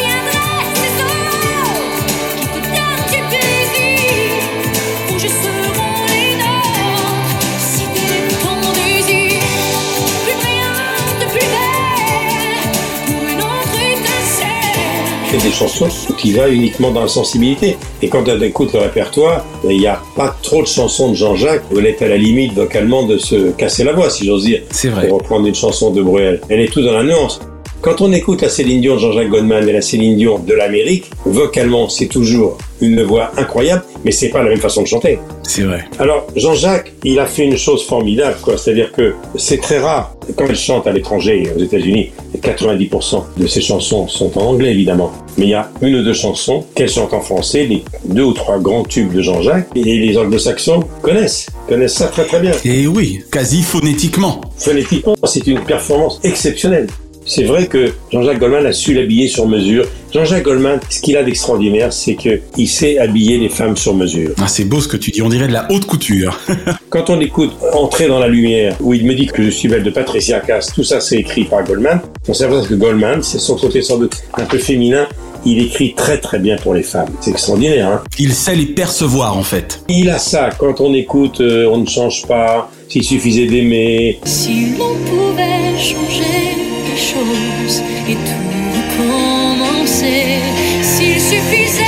[15.69, 17.77] Chanson qui va uniquement dans la sensibilité.
[18.03, 21.65] Et quand on écoute le répertoire, il n'y a pas trop de chansons de Jean-Jacques
[21.73, 24.63] où elle est à la limite vocalement de se casser la voix, si j'ose dire.
[24.71, 25.09] C'est vrai.
[25.09, 26.41] Pour reprendre une chanson de Bruel.
[26.49, 27.41] Elle est tout dans la nuance.
[27.85, 31.91] Quand on écoute la Céline Dion Jean-Jacques Goldman et la Céline Dion de l'Amérique, vocalement,
[31.91, 35.19] c'est toujours une voix incroyable, mais c'est pas la même façon de chanter.
[35.43, 35.85] C'est vrai.
[35.99, 38.57] Alors, Jean-Jacques, il a fait une chose formidable, quoi.
[38.57, 40.17] C'est-à-dire que c'est très rare.
[40.35, 45.13] Quand il chante à l'étranger, aux États-Unis, 90% de ses chansons sont en anglais, évidemment.
[45.37, 48.33] Mais il y a une ou deux chansons qu'elle chante en français, les deux ou
[48.33, 52.53] trois grands tubes de Jean-Jacques, et les anglo-saxons connaissent, connaissent ça très très bien.
[52.65, 54.41] Et oui, quasi phonétiquement.
[54.57, 56.87] Phonétiquement, c'est une performance exceptionnelle.
[57.27, 59.87] C'est vrai que Jean-Jacques Goldman a su l'habiller sur mesure.
[60.13, 64.31] Jean-Jacques Goldman, ce qu'il a d'extraordinaire, c'est qu'il sait habiller les femmes sur mesure.
[64.39, 66.39] Ah, c'est beau ce que tu dis, on dirait de la haute couture.
[66.91, 69.83] Quand on écoute Entrer dans la lumière, où il me dit que je suis belle
[69.83, 72.01] de Patricia Cass, tout ça c'est écrit par Goldman.
[72.29, 75.07] On s'aperçoit que Goldman, c'est son côté sans doute un peu féminin,
[75.45, 77.11] il écrit très très bien pour les femmes.
[77.21, 79.83] C'est extraordinaire, hein Il sait les percevoir en fait.
[79.89, 84.21] Il a ça, quand on écoute euh, On ne change pas, s'il suffisait d'aimer.
[84.25, 90.41] Si l'on pouvait changer les choses et tout recommencer,
[90.83, 91.83] s'il suffisait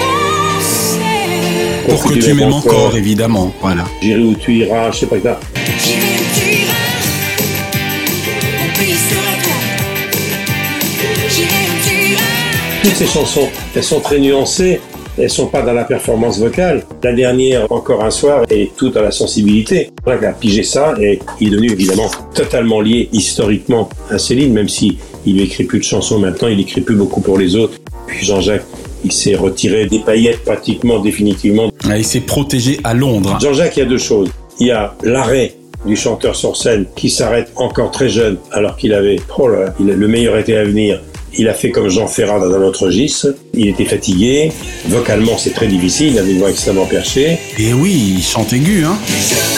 [0.00, 1.86] qu'on s'aime.
[1.88, 3.52] Pour que tu m'aimes encore, évidemment.
[3.60, 3.84] Voilà.
[4.00, 5.38] J'irai où tu iras, je sais pas quoi.
[5.84, 6.72] J'irai où tu iras,
[8.58, 9.58] mon pays sera toi.
[11.28, 12.82] J'irai où tu iras.
[12.82, 14.80] Toutes ces chansons, elles sont très nuancées.
[15.18, 16.84] Elles sont pas dans la performance vocale.
[17.02, 19.90] La dernière, encore un soir, est tout dans la sensibilité.
[20.06, 24.68] Jacques a pigé ça et il est devenu évidemment totalement lié historiquement à Céline, même
[24.68, 27.78] si il lui écrit plus de chansons maintenant, il écrit plus beaucoup pour les autres.
[28.06, 28.64] Puis Jean-Jacques,
[29.04, 31.70] il s'est retiré des paillettes pratiquement définitivement.
[31.88, 33.38] Ah, il s'est protégé à Londres.
[33.40, 34.30] Jean-Jacques, il y a deux choses.
[34.60, 35.54] Il y a l'arrêt
[35.84, 39.74] du chanteur sur scène qui s'arrête encore très jeune alors qu'il avait, oh là là,
[39.80, 41.00] il a le meilleur été à venir.
[41.38, 43.28] Il a fait comme Jean Ferrat dans un autre registre.
[43.54, 44.52] Il était fatigué.
[44.88, 46.08] Vocalement, c'est très difficile.
[46.12, 47.38] Il avait une voix extrêmement perchée.
[47.58, 48.98] Et oui, il chante aigu, hein.
[49.08, 49.52] Et.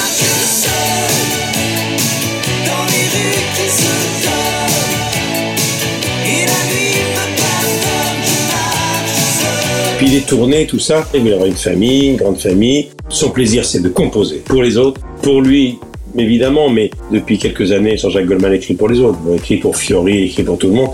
[9.99, 11.09] Puis il est tourné, tout ça.
[11.13, 12.91] Il avait une famille, une grande famille.
[13.09, 14.43] Son plaisir, c'est de composer.
[14.45, 15.79] Pour les autres, pour lui,
[16.17, 19.19] évidemment, mais depuis quelques années, Jean-Jacques Goldman écrit pour les autres.
[19.29, 20.91] Il écrit pour Fiori, il écrit pour tout le monde.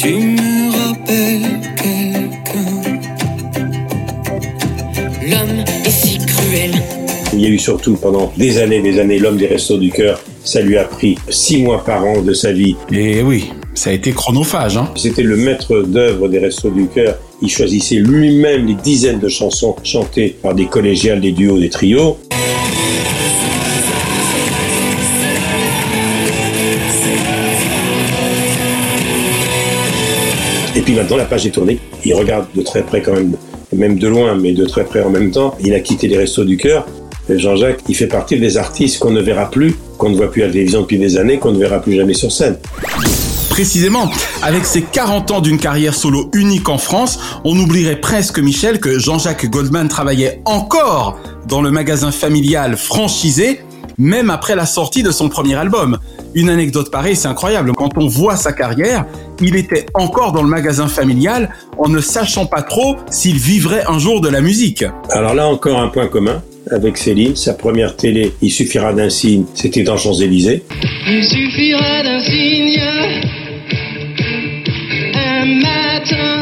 [0.00, 3.00] Tu me rappelles quelqu'un.
[5.28, 6.70] L'homme est si cruel.
[7.32, 10.20] Il y a eu surtout pendant des années, des années, l'homme des restos du cœur.
[10.44, 12.76] Ça lui a pris six mois par an de sa vie.
[12.92, 14.88] Et oui, ça a été chronophage, hein.
[14.94, 17.18] C'était le maître d'œuvre des restos du cœur.
[17.42, 22.18] Il choisissait lui-même les dizaines de chansons chantées par des collégiales, des duos, des trios.
[30.88, 31.78] Puis maintenant, la page est tournée.
[32.06, 33.36] Il regarde de très près quand même,
[33.76, 35.54] même de loin, mais de très près en même temps.
[35.60, 36.86] Il a quitté les restos du cœur.
[37.28, 40.46] Jean-Jacques, il fait partie des artistes qu'on ne verra plus, qu'on ne voit plus à
[40.46, 42.56] la télévision depuis des années, qu'on ne verra plus jamais sur scène.
[43.50, 44.10] Précisément,
[44.40, 48.98] avec ses 40 ans d'une carrière solo unique en France, on oublierait presque, Michel, que
[48.98, 53.60] Jean-Jacques Goldman travaillait encore dans le magasin familial franchisé,
[53.98, 55.98] même après la sortie de son premier album.
[56.34, 57.72] Une anecdote pareille, c'est incroyable.
[57.72, 59.04] Quand on voit sa carrière,
[59.40, 63.98] il était encore dans le magasin familial en ne sachant pas trop s'il vivrait un
[63.98, 64.84] jour de la musique.
[65.10, 67.36] Alors là encore un point commun avec Céline.
[67.36, 70.64] Sa première télé, Il suffira d'un signe, c'était dans Champs-Élysées.
[71.08, 72.80] Il suffira d'un signe.
[75.14, 76.37] Un matin.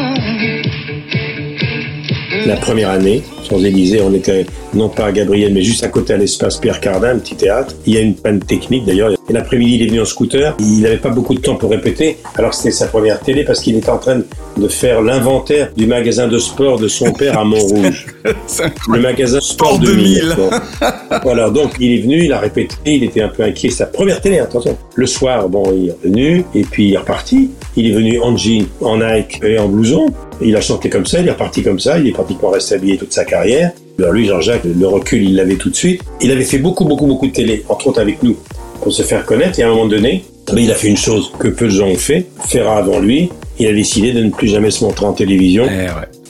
[2.47, 6.17] La première année, Champs-Élysées, on était non pas à Gabriel, mais juste à côté à
[6.17, 7.75] l'espace Pierre Cardin, un petit théâtre.
[7.85, 9.11] Il y a une panne technique d'ailleurs.
[9.11, 10.55] Et l'après-midi, il est venu en scooter.
[10.61, 13.59] Il n'avait pas beaucoup de temps pour répéter, alors que c'était sa première télé parce
[13.59, 14.21] qu'il était en train
[14.55, 18.05] de faire l'inventaire du magasin de sport de son père à Montrouge.
[18.93, 20.35] Le magasin Sport 2000.
[20.37, 20.49] Bon.
[21.23, 23.71] voilà, donc il est venu, il a répété, il était un peu inquiet.
[23.71, 24.77] Sa première télé, attention.
[24.95, 27.51] Le soir, bon, il est revenu et puis il est reparti.
[27.75, 30.07] Il est venu en jean, en Nike et en blouson.
[30.41, 32.97] Il a chanté comme ça, il est reparti comme ça, il est pratiquement resté habillé
[32.97, 33.71] toute sa carrière.
[33.99, 36.01] Alors lui, Jean-Jacques, le recul, il l'avait tout de suite.
[36.21, 38.35] Il avait fait beaucoup, beaucoup, beaucoup de télé, entre autres avec nous,
[38.81, 39.59] pour se faire connaître.
[39.59, 40.23] Et à un moment donné,
[40.53, 42.25] mais il a fait une chose que peu de gens ont fait.
[42.47, 43.29] Ferrat avant lui,
[43.59, 45.65] il a décidé de ne plus jamais se montrer en télévision.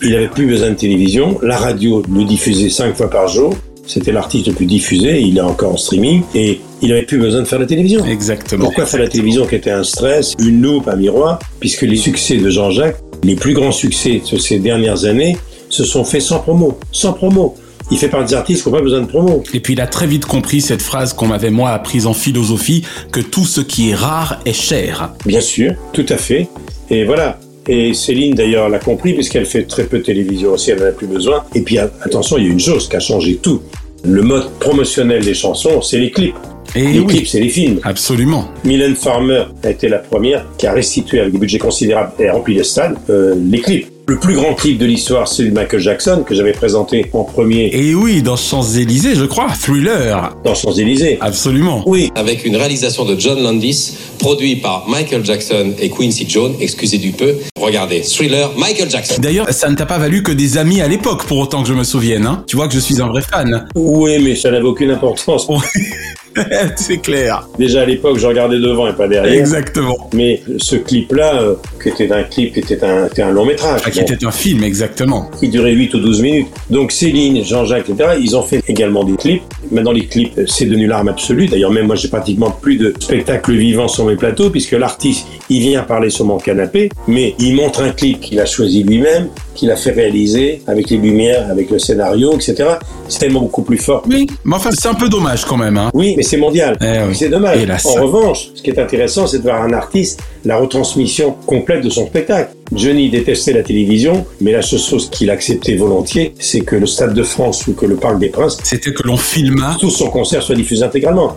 [0.02, 1.40] Il n'avait plus besoin de télévision.
[1.42, 3.54] La radio le diffusait cinq fois par jour.
[3.86, 5.22] C'était l'artiste le plus diffusé.
[5.22, 6.22] Il est encore en streaming.
[6.36, 8.06] Et il n'avait plus besoin de faire la télévision.
[8.06, 8.66] Exactement.
[8.66, 12.38] Pourquoi faire la télévision qui était un stress, une loupe, un miroir Puisque les succès
[12.38, 15.38] de Jean-Jacques, les plus grands succès de ces dernières années,
[15.70, 16.78] se sont faits sans promo.
[16.92, 17.56] Sans promo.
[17.90, 19.44] Il fait partie des artistes qui n'ont pas besoin de promo.
[19.54, 22.84] Et puis il a très vite compris cette phrase qu'on m'avait moi apprise en philosophie,
[23.12, 25.14] que tout ce qui est rare est cher.
[25.26, 26.48] Bien sûr, tout à fait.
[26.90, 27.40] Et voilà.
[27.70, 30.92] Et Céline, d'ailleurs, l'a compris, puisqu'elle fait très peu de télévision aussi, elle n'en a
[30.92, 31.44] plus besoin.
[31.54, 33.62] Et puis, attention, il y a une chose qui a changé tout.
[34.06, 36.36] Le mode promotionnel des chansons, c'est les clips.
[36.78, 37.08] Et les oui.
[37.08, 37.80] clips, c'est les films.
[37.84, 38.46] Absolument.
[38.64, 42.54] Mylène Farmer a été la première qui a restitué avec des budgets considérables et rempli
[42.54, 43.88] les stades euh, les clips.
[44.10, 47.70] Le plus grand clip de l'histoire, c'est de Michael Jackson que j'avais présenté en premier
[47.74, 49.50] Et oui, dans Champs-Élysées, je crois.
[49.60, 50.34] Thriller.
[50.46, 51.18] dans Champs-Élysées.
[51.20, 51.84] Absolument.
[51.86, 57.00] Oui, avec une réalisation de John Landis, produit par Michael Jackson et Quincy Jones, excusez
[57.00, 57.36] du peu.
[57.60, 59.16] Regardez, Thriller, Michael Jackson.
[59.20, 61.74] D'ailleurs, ça ne t'a pas valu que des amis à l'époque, pour autant que je
[61.74, 62.26] me souvienne.
[62.28, 62.46] Hein.
[62.48, 63.68] Tu vois que je suis un vrai fan.
[63.76, 65.48] oui, mais ça n'avait aucune importance.
[66.76, 67.48] c'est clair.
[67.58, 69.34] Déjà à l'époque, je regardais devant et pas derrière.
[69.34, 70.10] Exactement.
[70.14, 73.82] Mais ce clip-là, euh, qui était un clip, qui était un, était un long métrage.
[73.86, 74.06] Ah, qui Bon.
[74.06, 75.30] était un film, exactement.
[75.40, 76.48] qui durait 8 ou 12 minutes.
[76.70, 79.44] Donc Céline, Jean-Jacques, etc., ils ont fait également des clips.
[79.72, 81.48] Maintenant, les clips, euh, c'est devenu l'arme absolue.
[81.48, 85.60] D'ailleurs, même moi, j'ai pratiquement plus de spectacles vivants sur mes plateaux, puisque l'artiste, il
[85.62, 89.28] vient parler sur mon canapé, mais il montre un clip qu'il a choisi lui-même,
[89.58, 92.56] qu'il a fait réaliser, avec les lumières, avec le scénario, etc.
[93.10, 94.04] C'est tellement beaucoup plus fort.
[94.08, 95.78] Oui, mais enfin, c'est un peu dommage quand même.
[95.78, 95.90] Hein.
[95.94, 96.78] Oui, mais c'est mondial.
[96.82, 97.16] Eh oui.
[97.16, 97.62] C'est dommage.
[97.62, 97.86] Hélas.
[97.86, 101.90] En revanche, ce qui est intéressant, c'est de voir un artiste la retransmission complète de
[101.90, 102.52] son spectacle.
[102.72, 107.14] Johnny détestait la télévision, mais la seule chose qu'il acceptait volontiers, c'est que le Stade
[107.14, 109.76] de France ou que le Parc des Princes, C'était que l'on filma.
[109.80, 111.36] tout son concert soit diffusé intégralement.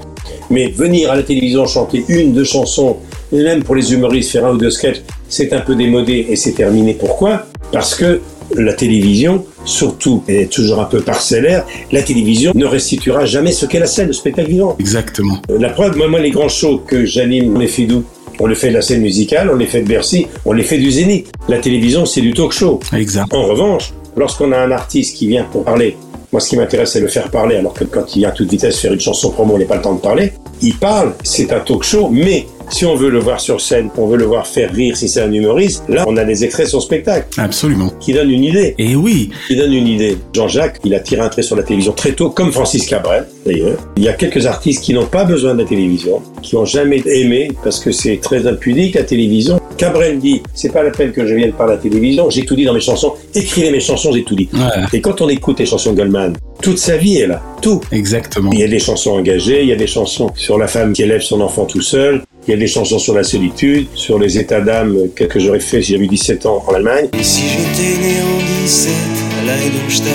[0.48, 2.98] Mais venir à la télévision chanter une, deux chansons,
[3.32, 6.36] et même pour les humoristes faire un ou deux sketchs, c'est un peu démodé et
[6.36, 6.92] c'est terminé.
[6.92, 7.46] Pourquoi?
[7.72, 8.20] Parce que
[8.56, 13.64] la télévision, surtout, elle est toujours un peu parcellaire, la télévision ne restituera jamais ce
[13.64, 14.76] qu'est la scène, le spectacle vivant.
[14.78, 15.40] Exactement.
[15.48, 18.04] La preuve, moi, moi, les grands shows que j'anime, on les fait d'où?
[18.42, 20.78] On les fait de la scène musicale, on les fait de Bercy, on les fait
[20.78, 21.30] du Zénith.
[21.48, 22.80] La télévision, c'est du talk show.
[22.92, 23.32] Exact.
[23.34, 25.96] En revanche, lorsqu'on a un artiste qui vient pour parler,
[26.32, 28.50] moi, ce qui m'intéresse, c'est le faire parler, alors que quand il vient à toute
[28.50, 30.32] vitesse faire une chanson promo, on n'a pas le temps de parler.
[30.62, 34.06] Il parle, c'est un talk show, mais si on veut le voir sur scène, on
[34.06, 36.70] veut le voir faire rire si c'est un humoriste, là, on a des extraits de
[36.70, 37.90] son spectacle Absolument.
[37.98, 38.76] qui donnent une idée.
[38.78, 40.18] Et oui, qui donne une idée.
[40.32, 43.78] Jean-Jacques, il a tiré un trait sur la télévision très tôt, comme Francis Cabrel, d'ailleurs.
[43.96, 47.02] Il y a quelques artistes qui n'ont pas besoin de la télévision, qui n'ont jamais
[47.06, 49.59] aimé, parce que c'est très impudique, la télévision.
[49.80, 52.66] Cabrel dit, c'est pas la peine que je vienne par la télévision, j'ai tout dit
[52.66, 54.46] dans mes chansons, écrivez mes chansons, j'ai tout dit.
[54.52, 54.84] Ouais.
[54.92, 57.80] Et quand on écoute les chansons de Goldman, toute sa vie est là, tout.
[57.90, 58.50] exactement.
[58.52, 61.02] Il y a des chansons engagées, il y a des chansons sur la femme qui
[61.02, 64.36] élève son enfant tout seul, il y a des chansons sur la solitude, sur les
[64.36, 67.08] états d'âme que que j'aurais fait si j'avais eu 17 ans en Allemagne.
[67.18, 68.92] Et si j'étais né en 17
[69.40, 70.10] à Leidenstadt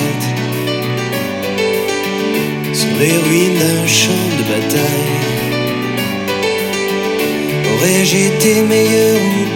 [2.71, 5.25] Sur les ruines d'un champ de bataille
[7.75, 9.54] Aurais-je été meilleur ou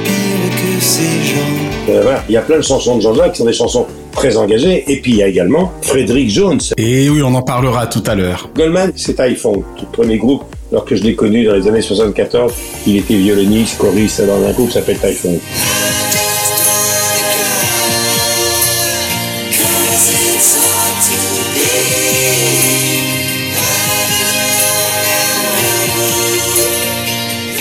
[1.90, 2.24] Euh, voilà.
[2.30, 4.84] Il y a plein de chansons de Jean-Jacques qui sont des chansons très engagées.
[4.92, 6.60] Et puis il y a également Frédéric Jones.
[6.78, 8.50] Et oui, on en parlera tout à l'heure.
[8.56, 10.44] Goldman, c'est iPhone, tout premier groupe.
[10.72, 12.54] Alors que je l'ai connu dans les années 74,
[12.86, 15.40] il était violoniste, choriste dans un groupe qui s'appelle Typhoon.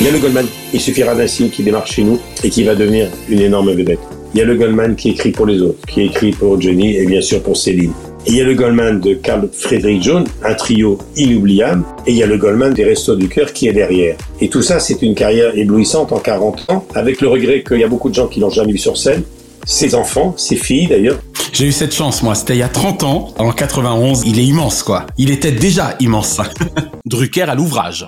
[0.01, 2.63] Il y a le Goldman, il suffira d'un signe qui démarre chez nous et qui
[2.63, 3.99] va devenir une énorme vedette.
[4.33, 7.05] Il y a le Goldman qui écrit pour les autres, qui écrit pour Johnny et
[7.05, 7.91] bien sûr pour Céline.
[8.25, 11.83] Et il y a le Goldman de Carl Frederick Jones, un trio inoubliable.
[12.07, 14.17] Et il y a le Goldman des Restos du Cœur qui est derrière.
[14.41, 17.85] Et tout ça, c'est une carrière éblouissante en 40 ans, avec le regret qu'il y
[17.85, 19.25] a beaucoup de gens qui l'ont jamais vu sur scène.
[19.67, 21.19] Ses enfants, ses filles d'ailleurs.
[21.53, 22.37] J'ai eu cette chance, moi.
[22.37, 24.23] C'était il y a 30 ans, en 91.
[24.27, 25.07] Il est immense, quoi.
[25.17, 26.41] Il était déjà immense.
[27.05, 28.07] Drucker à l'ouvrage.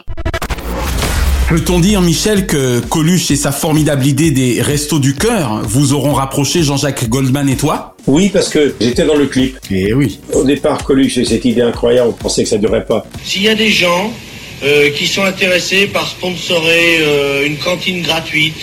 [1.50, 6.12] Peut-on dire, Michel, que Coluche et sa formidable idée des Restos du Cœur vous auront
[6.12, 7.96] rapproché Jean-Jacques Goldman et toi?
[8.06, 9.58] Oui, parce que j'étais dans le clip.
[9.68, 10.20] Et oui.
[10.32, 13.04] Au départ, Coluche et cette idée incroyable, on pensait que ça ne durerait pas.
[13.24, 14.12] S'il y a des gens
[14.62, 18.54] euh, qui sont intéressés par sponsorer euh, une cantine gratuite,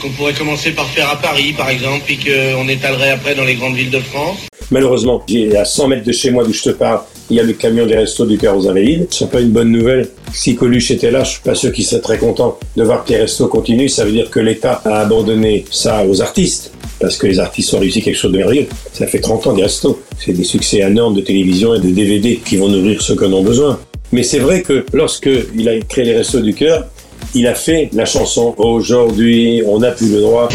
[0.00, 3.54] qu'on pourrait commencer par faire à Paris, par exemple, puis qu'on étalerait après dans les
[3.54, 4.38] grandes villes de France.
[4.70, 7.42] Malheureusement, j'ai à 100 mètres de chez moi d'où je te parle, il y a
[7.42, 9.06] le camion des Restos du Cœur aux Invalides.
[9.10, 10.08] Ce n'est pas une bonne nouvelle.
[10.32, 13.10] Si Coluche était là, je suis pas sûr qu'il serait très content de voir que
[13.10, 13.88] les restos continuent.
[13.88, 16.72] Ça veut dire que l'État a abandonné ça aux artistes.
[17.00, 18.66] Parce que les artistes ont réussi quelque chose de merveilleux.
[18.92, 20.00] Ça fait 30 ans des restos.
[20.18, 23.32] C'est des succès énormes de télévision et de DVD qui vont nourrir ceux qui en
[23.32, 23.78] ont besoin.
[24.10, 26.86] Mais c'est vrai que lorsque il a créé les Restos du Cœur,
[27.34, 30.48] il a fait la chanson Aujourd'hui, on n'a plus le droit.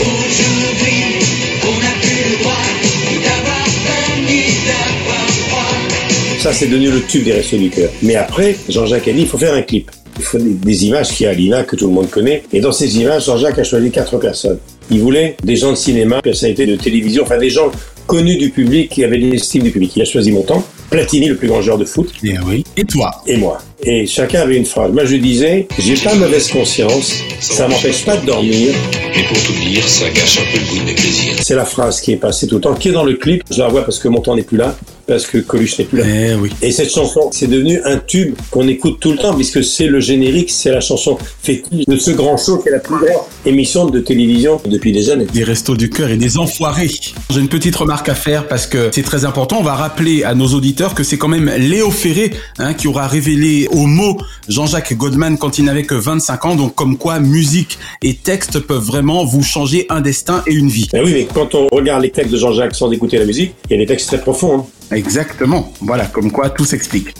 [6.40, 7.90] Ça, c'est devenu le tube des Restos du Cœur.
[8.02, 9.90] Mais après, Jean-Jacques a dit, il faut faire un clip.
[10.18, 12.44] Il faut des, images qui a Lina, que tout le monde connaît.
[12.52, 14.60] Et dans ces images, Jean-Jacques a choisi quatre personnes.
[14.92, 17.72] Il voulait des gens de cinéma, personnalités de télévision, enfin des gens
[18.06, 19.94] connus du public qui avaient l'estime du public.
[19.96, 22.12] Il a choisi mon temps, Platini, le plus grand joueur de foot.
[22.24, 22.64] Et oui.
[22.78, 23.12] Et toi?
[23.26, 23.60] Et moi.
[23.84, 24.92] Et chacun avait une phrase.
[24.92, 28.74] Moi, je disais, j'ai pas mauvaise conscience, ça m'empêche pas de dormir.
[29.16, 31.36] Mais pour tout dire, ça gâche un peu le goût de mes plaisirs.
[31.42, 33.44] C'est la phrase qui est passée tout le temps, qui est dans le clip.
[33.50, 36.00] Je la vois parce que mon temps n'est plus là, parce que Coluche n'est plus
[36.00, 36.06] là.
[36.08, 36.50] Eh oui.
[36.62, 40.00] Et cette chanson, c'est devenu un tube qu'on écoute tout le temps, puisque c'est le
[40.00, 43.86] générique, c'est la chanson fétiche de ce grand show qui est la plus grande émission
[43.86, 45.26] de télévision depuis des années.
[45.34, 46.90] Des restos du cœur et des enfoirés.
[47.30, 49.58] J'ai une petite remarque à faire parce que c'est très important.
[49.60, 53.08] On va rappeler à nos auditeurs que c'est quand même Léo Ferré hein, qui aura
[53.08, 56.56] révélé au mot Jean-Jacques Goldman quand il n'avait que 25 ans.
[56.56, 60.88] Donc comme quoi musique et texte peuvent vraiment vous changer un destin et une vie.
[60.94, 63.74] Ben oui, mais quand on regarde les textes de Jean-Jacques sans écouter la musique, il
[63.74, 64.60] y a des textes très profonds.
[64.60, 64.66] hein.
[64.96, 65.74] Exactement.
[65.82, 67.16] Voilà, comme quoi tout s'explique.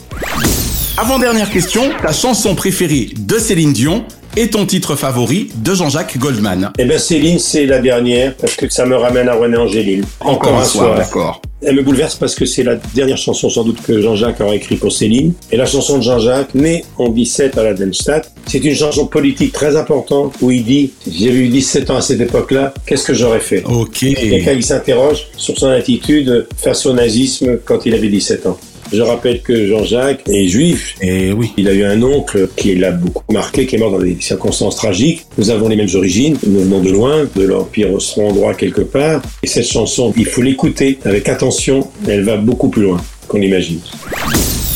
[0.96, 4.04] Avant-dernière question, ta chanson préférée de Céline Dion
[4.36, 6.70] et ton titre favori de Jean-Jacques Goldman.
[6.78, 10.04] Eh ben Céline, c'est la dernière, parce que ça me ramène à René Angélil.
[10.20, 11.42] Encore un soir, d'accord.
[11.62, 14.76] Elle me bouleverse parce que c'est la dernière chanson sans doute que Jean-Jacques aura écrit
[14.76, 15.32] pour Céline.
[15.50, 19.52] Et la chanson de Jean-Jacques, née en 17 à la Denstadt, c'est une chanson politique
[19.52, 23.40] très importante où il dit «J'ai eu 17 ans à cette époque-là, qu'est-ce que j'aurais
[23.40, 23.98] fait?» Ok.
[23.98, 28.58] Quelqu'un qui s'interroge sur son attitude face au nazisme quand il avait 17 ans.
[28.94, 30.94] Je rappelle que Jean-Jacques est juif.
[31.00, 31.52] Et oui.
[31.56, 34.76] Il a eu un oncle qui l'a beaucoup marqué, qui est mort dans des circonstances
[34.76, 35.26] tragiques.
[35.36, 39.20] Nous avons les mêmes origines, nous venons de loin, de l'Empire austro-hongrois quelque part.
[39.42, 41.88] Et cette chanson, il faut l'écouter avec attention.
[42.06, 43.80] Elle va beaucoup plus loin qu'on imagine.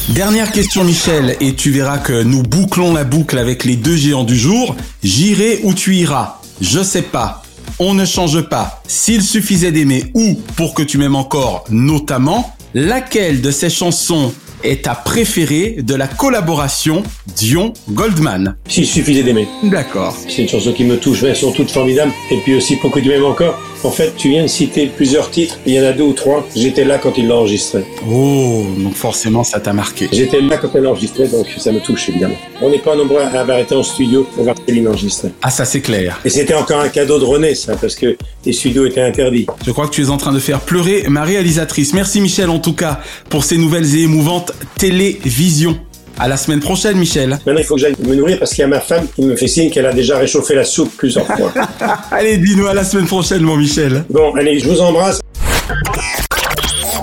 [0.08, 4.24] Dernière question Michel, et tu verras que nous bouclons la boucle avec les deux géants
[4.24, 4.74] du jour.
[5.04, 6.40] J'irai où tu iras.
[6.60, 7.42] Je sais pas.
[7.78, 8.82] On ne change pas.
[8.88, 14.32] S'il suffisait d'aimer ou pour que tu m'aimes encore, notamment, laquelle de ces chansons
[14.64, 17.02] est ta préférée de la collaboration
[17.36, 19.46] Dion-Goldman S'il suffisait d'aimer.
[19.62, 20.16] D'accord.
[20.28, 22.12] C'est une chanson qui me touche, elles sont toutes formidables.
[22.30, 25.30] Et puis aussi, pour que tu m'aimes encore, en fait, tu viens de citer plusieurs
[25.30, 25.58] titres.
[25.66, 26.46] Il y en a deux ou trois.
[26.54, 27.84] J'étais là quand il l'a enregistré.
[28.10, 30.08] Oh, donc forcément ça t'a marqué.
[30.12, 32.36] J'étais là quand elle l'a enregistré, donc ça me touche évidemment.
[32.60, 35.30] On n'est pas nombreux à avoir été en studio pour voir Céline enregistrer.
[35.42, 36.20] Ah ça c'est clair.
[36.24, 39.46] Et c'était encore un cadeau de René, ça, parce que les studios étaient interdits.
[39.64, 41.92] Je crois que tu es en train de faire pleurer ma réalisatrice.
[41.94, 43.00] Merci Michel en tout cas
[43.30, 45.78] pour ces nouvelles et émouvantes télévisions.
[46.20, 47.30] À la semaine prochaine Michel.
[47.30, 49.36] Maintenant, il faut que j'aille me nourrir parce qu'il y a ma femme qui me
[49.36, 51.52] fait signe qu'elle a déjà réchauffé la soupe plusieurs fois.
[52.10, 54.04] Allez, dis-nous à la semaine prochaine mon Michel.
[54.10, 55.20] bon, allez, je vous embrasse.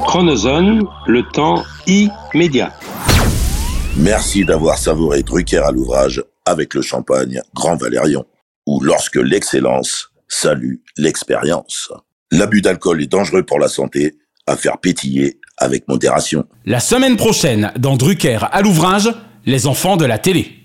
[0.05, 2.74] Chronozone, le temps immédiat.
[3.95, 8.26] Merci d'avoir savouré Drucker à l'ouvrage avec le champagne Grand Valérion,
[8.68, 11.89] ou lorsque l'excellence salue l'expérience.
[12.32, 16.45] L'abus d'alcool est dangereux pour la santé, à faire pétiller avec modération.
[16.66, 19.10] La semaine prochaine, dans Drucker à l'ouvrage,
[19.45, 20.60] les enfants de la télé.